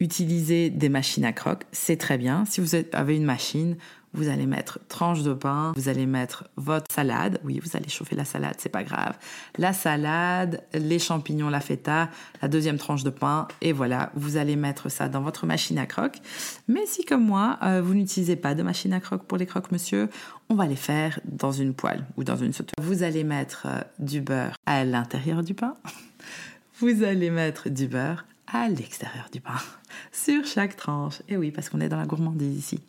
utiliser 0.00 0.70
des 0.70 0.88
machines 0.88 1.24
à 1.24 1.32
croque. 1.32 1.64
C'est 1.72 1.96
très 1.96 2.18
bien. 2.18 2.44
Si 2.46 2.60
vous 2.60 2.74
avez 2.92 3.16
une 3.16 3.24
machine, 3.24 3.76
vous 4.16 4.28
allez 4.28 4.46
mettre 4.46 4.80
tranche 4.88 5.22
de 5.22 5.34
pain, 5.34 5.72
vous 5.76 5.88
allez 5.88 6.06
mettre 6.06 6.48
votre 6.56 6.90
salade. 6.90 7.38
Oui, 7.44 7.60
vous 7.62 7.76
allez 7.76 7.88
chauffer 7.88 8.16
la 8.16 8.24
salade, 8.24 8.56
c'est 8.58 8.70
pas 8.70 8.82
grave. 8.82 9.16
La 9.58 9.72
salade, 9.72 10.62
les 10.72 10.98
champignons, 10.98 11.50
la 11.50 11.60
feta, 11.60 12.08
la 12.40 12.48
deuxième 12.48 12.78
tranche 12.78 13.04
de 13.04 13.10
pain, 13.10 13.46
et 13.60 13.72
voilà, 13.72 14.10
vous 14.14 14.38
allez 14.38 14.56
mettre 14.56 14.88
ça 14.88 15.08
dans 15.08 15.20
votre 15.20 15.44
machine 15.46 15.78
à 15.78 15.86
croque. 15.86 16.18
Mais 16.66 16.86
si, 16.86 17.04
comme 17.04 17.24
moi, 17.24 17.58
euh, 17.62 17.82
vous 17.82 17.94
n'utilisez 17.94 18.36
pas 18.36 18.54
de 18.54 18.62
machine 18.62 18.92
à 18.94 19.00
croque 19.00 19.24
pour 19.24 19.36
les 19.36 19.46
croques, 19.46 19.70
monsieur, 19.70 20.08
on 20.48 20.54
va 20.54 20.66
les 20.66 20.76
faire 20.76 21.20
dans 21.24 21.52
une 21.52 21.74
poêle 21.74 22.06
ou 22.16 22.24
dans 22.24 22.36
une 22.36 22.54
sauteuse. 22.54 22.74
Vous 22.80 23.02
allez 23.02 23.22
mettre 23.22 23.66
euh, 23.66 23.80
du 23.98 24.22
beurre 24.22 24.56
à 24.64 24.84
l'intérieur 24.84 25.42
du 25.42 25.54
pain. 25.54 25.74
Vous 26.78 27.04
allez 27.04 27.30
mettre 27.30 27.70
du 27.70 27.86
beurre 27.86 28.26
à 28.46 28.68
l'extérieur 28.68 29.28
du 29.32 29.40
pain, 29.40 29.58
sur 30.12 30.44
chaque 30.44 30.76
tranche. 30.76 31.22
Et 31.28 31.36
oui, 31.36 31.50
parce 31.50 31.68
qu'on 31.68 31.80
est 31.80 31.88
dans 31.88 31.96
la 31.96 32.06
gourmandise 32.06 32.56
ici. 32.56 32.80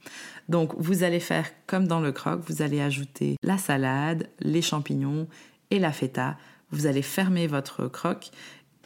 Donc, 0.50 0.74
vous 0.78 1.04
allez 1.04 1.20
faire 1.20 1.48
comme 1.66 1.88
dans 1.88 2.00
le 2.00 2.12
croque, 2.12 2.42
vous 2.48 2.62
allez 2.62 2.82
ajouter 2.82 3.38
la 3.44 3.58
salade, 3.58 4.30
les 4.40 4.62
champignons 4.62 5.28
et 5.72 5.80
la 5.80 5.92
feta. 5.92 6.38
Vous 6.72 6.86
allez 6.86 7.02
fermer 7.02 7.48
votre 7.48 7.88
croque. 7.88 8.32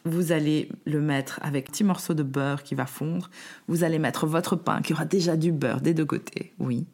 Vous 0.04 0.32
allez 0.32 0.70
le 0.86 1.00
mettre 1.00 1.40
avec 1.44 1.70
un 1.70 1.72
petit 1.72 1.84
morceau 1.84 2.16
de 2.16 2.24
beurre 2.24 2.64
qui 2.64 2.74
va 2.74 2.88
fondre. 2.88 3.30
Vous 3.68 3.84
allez 3.84 4.00
mettre 4.00 4.26
votre 4.26 4.56
pain 4.56 4.82
qui 4.82 4.94
aura 4.94 5.06
déjà 5.06 5.38
du 5.38 5.52
beurre 5.52 5.82
des 5.82 5.94
deux 5.94 6.06
côtés. 6.06 6.54
Oui. 6.58 6.86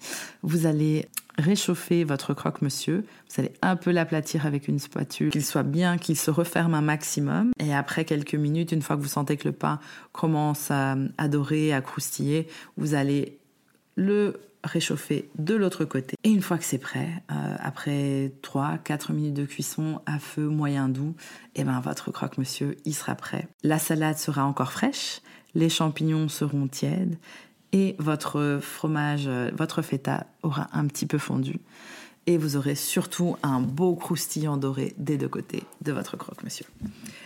Vous 0.44 0.66
allez 0.66 1.08
réchauffer 1.38 2.04
votre 2.04 2.34
croque-monsieur. 2.34 3.06
Vous 3.30 3.42
allez 3.42 3.54
un 3.62 3.76
peu 3.76 3.92
l'aplatir 3.92 4.46
avec 4.46 4.68
une 4.68 4.80
spatule, 4.80 5.30
qu'il 5.30 5.46
soit 5.46 5.64
bien, 5.64 5.98
qu'il 5.98 6.18
se 6.18 6.32
referme 6.32 6.74
un 6.74 6.82
maximum. 6.82 7.52
Et 7.60 7.74
après 7.74 8.06
quelques 8.06 8.36
minutes, 8.36 8.72
une 8.72 8.82
fois 8.82 8.96
que 8.96 9.02
vous 9.02 9.08
sentez 9.08 9.38
que 9.38 9.48
le 9.48 9.54
pain 9.54 9.80
commence 10.12 10.72
à, 10.72 10.96
dorer, 11.28 11.74
à 11.74 11.82
croustiller, 11.82 12.48
vous 12.78 12.94
allez 12.94 13.38
le 13.96 14.40
réchauffer 14.64 15.30
de 15.38 15.56
l'autre 15.56 15.86
côté. 15.86 16.16
Et 16.24 16.30
une 16.30 16.42
fois 16.42 16.58
que 16.58 16.66
c'est 16.66 16.80
prêt, 16.80 17.10
euh, 17.32 17.56
après 17.60 18.34
3-4 18.42 19.14
minutes 19.14 19.36
de 19.36 19.46
cuisson 19.46 20.02
à 20.06 20.20
feu 20.20 20.48
moyen 20.48 20.90
doux, 20.90 21.16
et 21.56 21.62
eh 21.62 21.64
ben 21.64 21.80
votre 21.80 22.12
croque-monsieur, 22.12 22.76
il 22.84 22.94
sera 22.94 23.16
prêt. 23.16 23.48
La 23.64 23.80
salade 23.80 24.18
sera 24.18 24.44
encore 24.46 24.72
fraîche, 24.72 25.22
les 25.56 25.70
champignons 25.70 26.28
seront 26.28 26.68
tièdes 26.68 27.18
et 27.74 27.96
votre 28.00 28.60
fromage, 28.62 29.26
euh, 29.28 29.52
votre 29.54 29.82
feta 29.82 30.28
aura 30.44 30.68
un 30.74 30.86
petit 30.88 31.06
peu 31.06 31.18
fondu. 31.18 31.60
Et 32.26 32.38
vous 32.38 32.58
aurez 32.58 32.76
surtout 32.76 33.38
un 33.42 33.62
beau 33.62 33.96
croustillant 33.96 34.58
doré 34.58 34.94
des 34.98 35.18
deux 35.18 35.30
côtés 35.30 35.64
de 35.82 35.94
votre 35.94 36.18
croque-monsieur. 36.18 36.66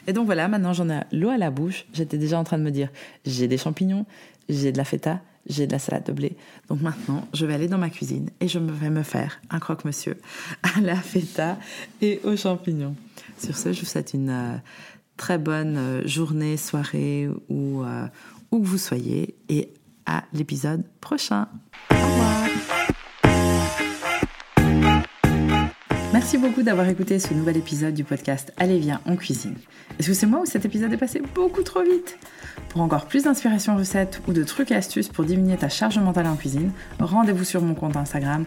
Et 0.06 0.14
donc 0.14 0.28
voilà, 0.28 0.48
maintenant 0.48 0.74
j'en 0.74 0.90
ai 0.90 1.02
l'eau 1.12 1.30
à 1.30 1.38
la 1.38 1.50
bouche. 1.50 1.86
J'étais 1.92 2.20
déjà 2.20 2.38
en 2.38 2.44
train 2.44 2.60
de 2.60 2.64
me 2.64 2.70
dire, 2.70 2.90
j'ai 3.26 3.48
des 3.48 3.58
champignons, 3.58 4.06
j'ai 4.48 4.72
de 4.72 4.78
la 4.78 4.86
feta, 4.86 5.20
j'ai 5.48 5.66
de 5.66 5.72
la 5.72 5.80
salade 5.80 6.06
de 6.06 6.12
blé. 6.12 6.38
Donc 6.70 6.82
maintenant, 6.82 7.28
je 7.34 7.48
vais 7.48 7.56
aller 7.56 7.68
dans 7.68 7.80
ma 7.80 7.90
cuisine 7.90 8.30
et 8.42 8.48
je 8.48 8.60
vais 8.60 8.92
me 8.92 9.02
faire 9.02 9.42
un 9.50 9.58
croque-monsieur 9.58 10.18
à 10.64 10.82
la 10.82 10.96
feta 10.96 11.58
et 12.02 12.22
aux 12.24 12.38
champignons. 12.38 12.96
Sur 13.40 13.58
ce, 13.58 13.74
je 13.74 13.80
vous 13.80 13.88
souhaite 13.88 14.14
une 14.14 14.30
euh, 14.30 14.56
très 15.18 15.40
bonne 15.40 15.78
euh, 15.78 16.08
journée, 16.08 16.58
soirée 16.58 17.28
ou 17.50 17.84
où 18.52 18.60
que 18.60 18.66
vous 18.66 18.78
soyez 18.78 19.36
et 19.50 19.70
à 20.06 20.24
l'épisode 20.34 20.84
prochain. 21.00 21.48
Au 21.92 21.96
revoir. 21.96 22.42
Merci 26.14 26.38
beaucoup 26.38 26.62
d'avoir 26.62 26.90
écouté 26.90 27.20
ce 27.20 27.34
nouvel 27.34 27.56
épisode 27.56 27.94
du 27.94 28.04
podcast 28.04 28.52
Allez 28.58 28.80
viens, 28.80 29.00
on 29.06 29.16
cuisine. 29.16 29.56
Est-ce 29.98 30.10
que 30.10 30.14
c'est 30.14 30.26
moi 30.26 30.42
ou 30.42 30.46
cet 30.46 30.66
épisode 30.66 30.92
est 30.92 30.98
passé 30.98 31.22
beaucoup 31.34 31.64
trop 31.64 31.84
vite? 31.84 32.20
Pour 32.68 32.82
encore 32.82 33.06
plus 33.06 33.24
d'inspiration 33.24 33.78
recettes 33.78 34.22
ou 34.28 34.34
de 34.34 34.44
trucs 34.44 34.72
et 34.72 34.76
astuces 34.76 35.08
pour 35.08 35.24
diminuer 35.24 35.56
ta 35.56 35.70
charge 35.70 35.98
mentale 36.00 36.28
en 36.28 36.36
cuisine, 36.36 36.72
rendez-vous 37.00 37.46
sur 37.46 37.62
mon 37.62 37.76
compte 37.76 37.96
Instagram 37.96 38.46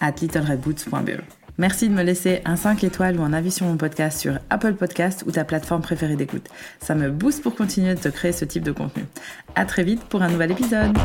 at 0.00 0.12
littleredboots.be. 0.20 1.22
Merci 1.58 1.88
de 1.88 1.94
me 1.94 2.02
laisser 2.02 2.42
un 2.44 2.56
5 2.56 2.84
étoiles 2.84 3.18
ou 3.18 3.22
un 3.22 3.32
avis 3.32 3.50
sur 3.50 3.66
mon 3.66 3.76
podcast 3.76 4.20
sur 4.20 4.38
Apple 4.50 4.74
Podcast 4.74 5.24
ou 5.26 5.30
ta 5.30 5.44
plateforme 5.44 5.82
préférée 5.82 6.16
d'écoute. 6.16 6.48
Ça 6.80 6.94
me 6.94 7.10
booste 7.10 7.42
pour 7.42 7.54
continuer 7.54 7.94
de 7.94 8.00
te 8.00 8.08
créer 8.08 8.32
ce 8.32 8.44
type 8.44 8.62
de 8.62 8.72
contenu. 8.72 9.04
À 9.54 9.64
très 9.64 9.84
vite 9.84 10.02
pour 10.04 10.22
un 10.22 10.28
nouvel 10.28 10.50
épisode. 10.52 10.96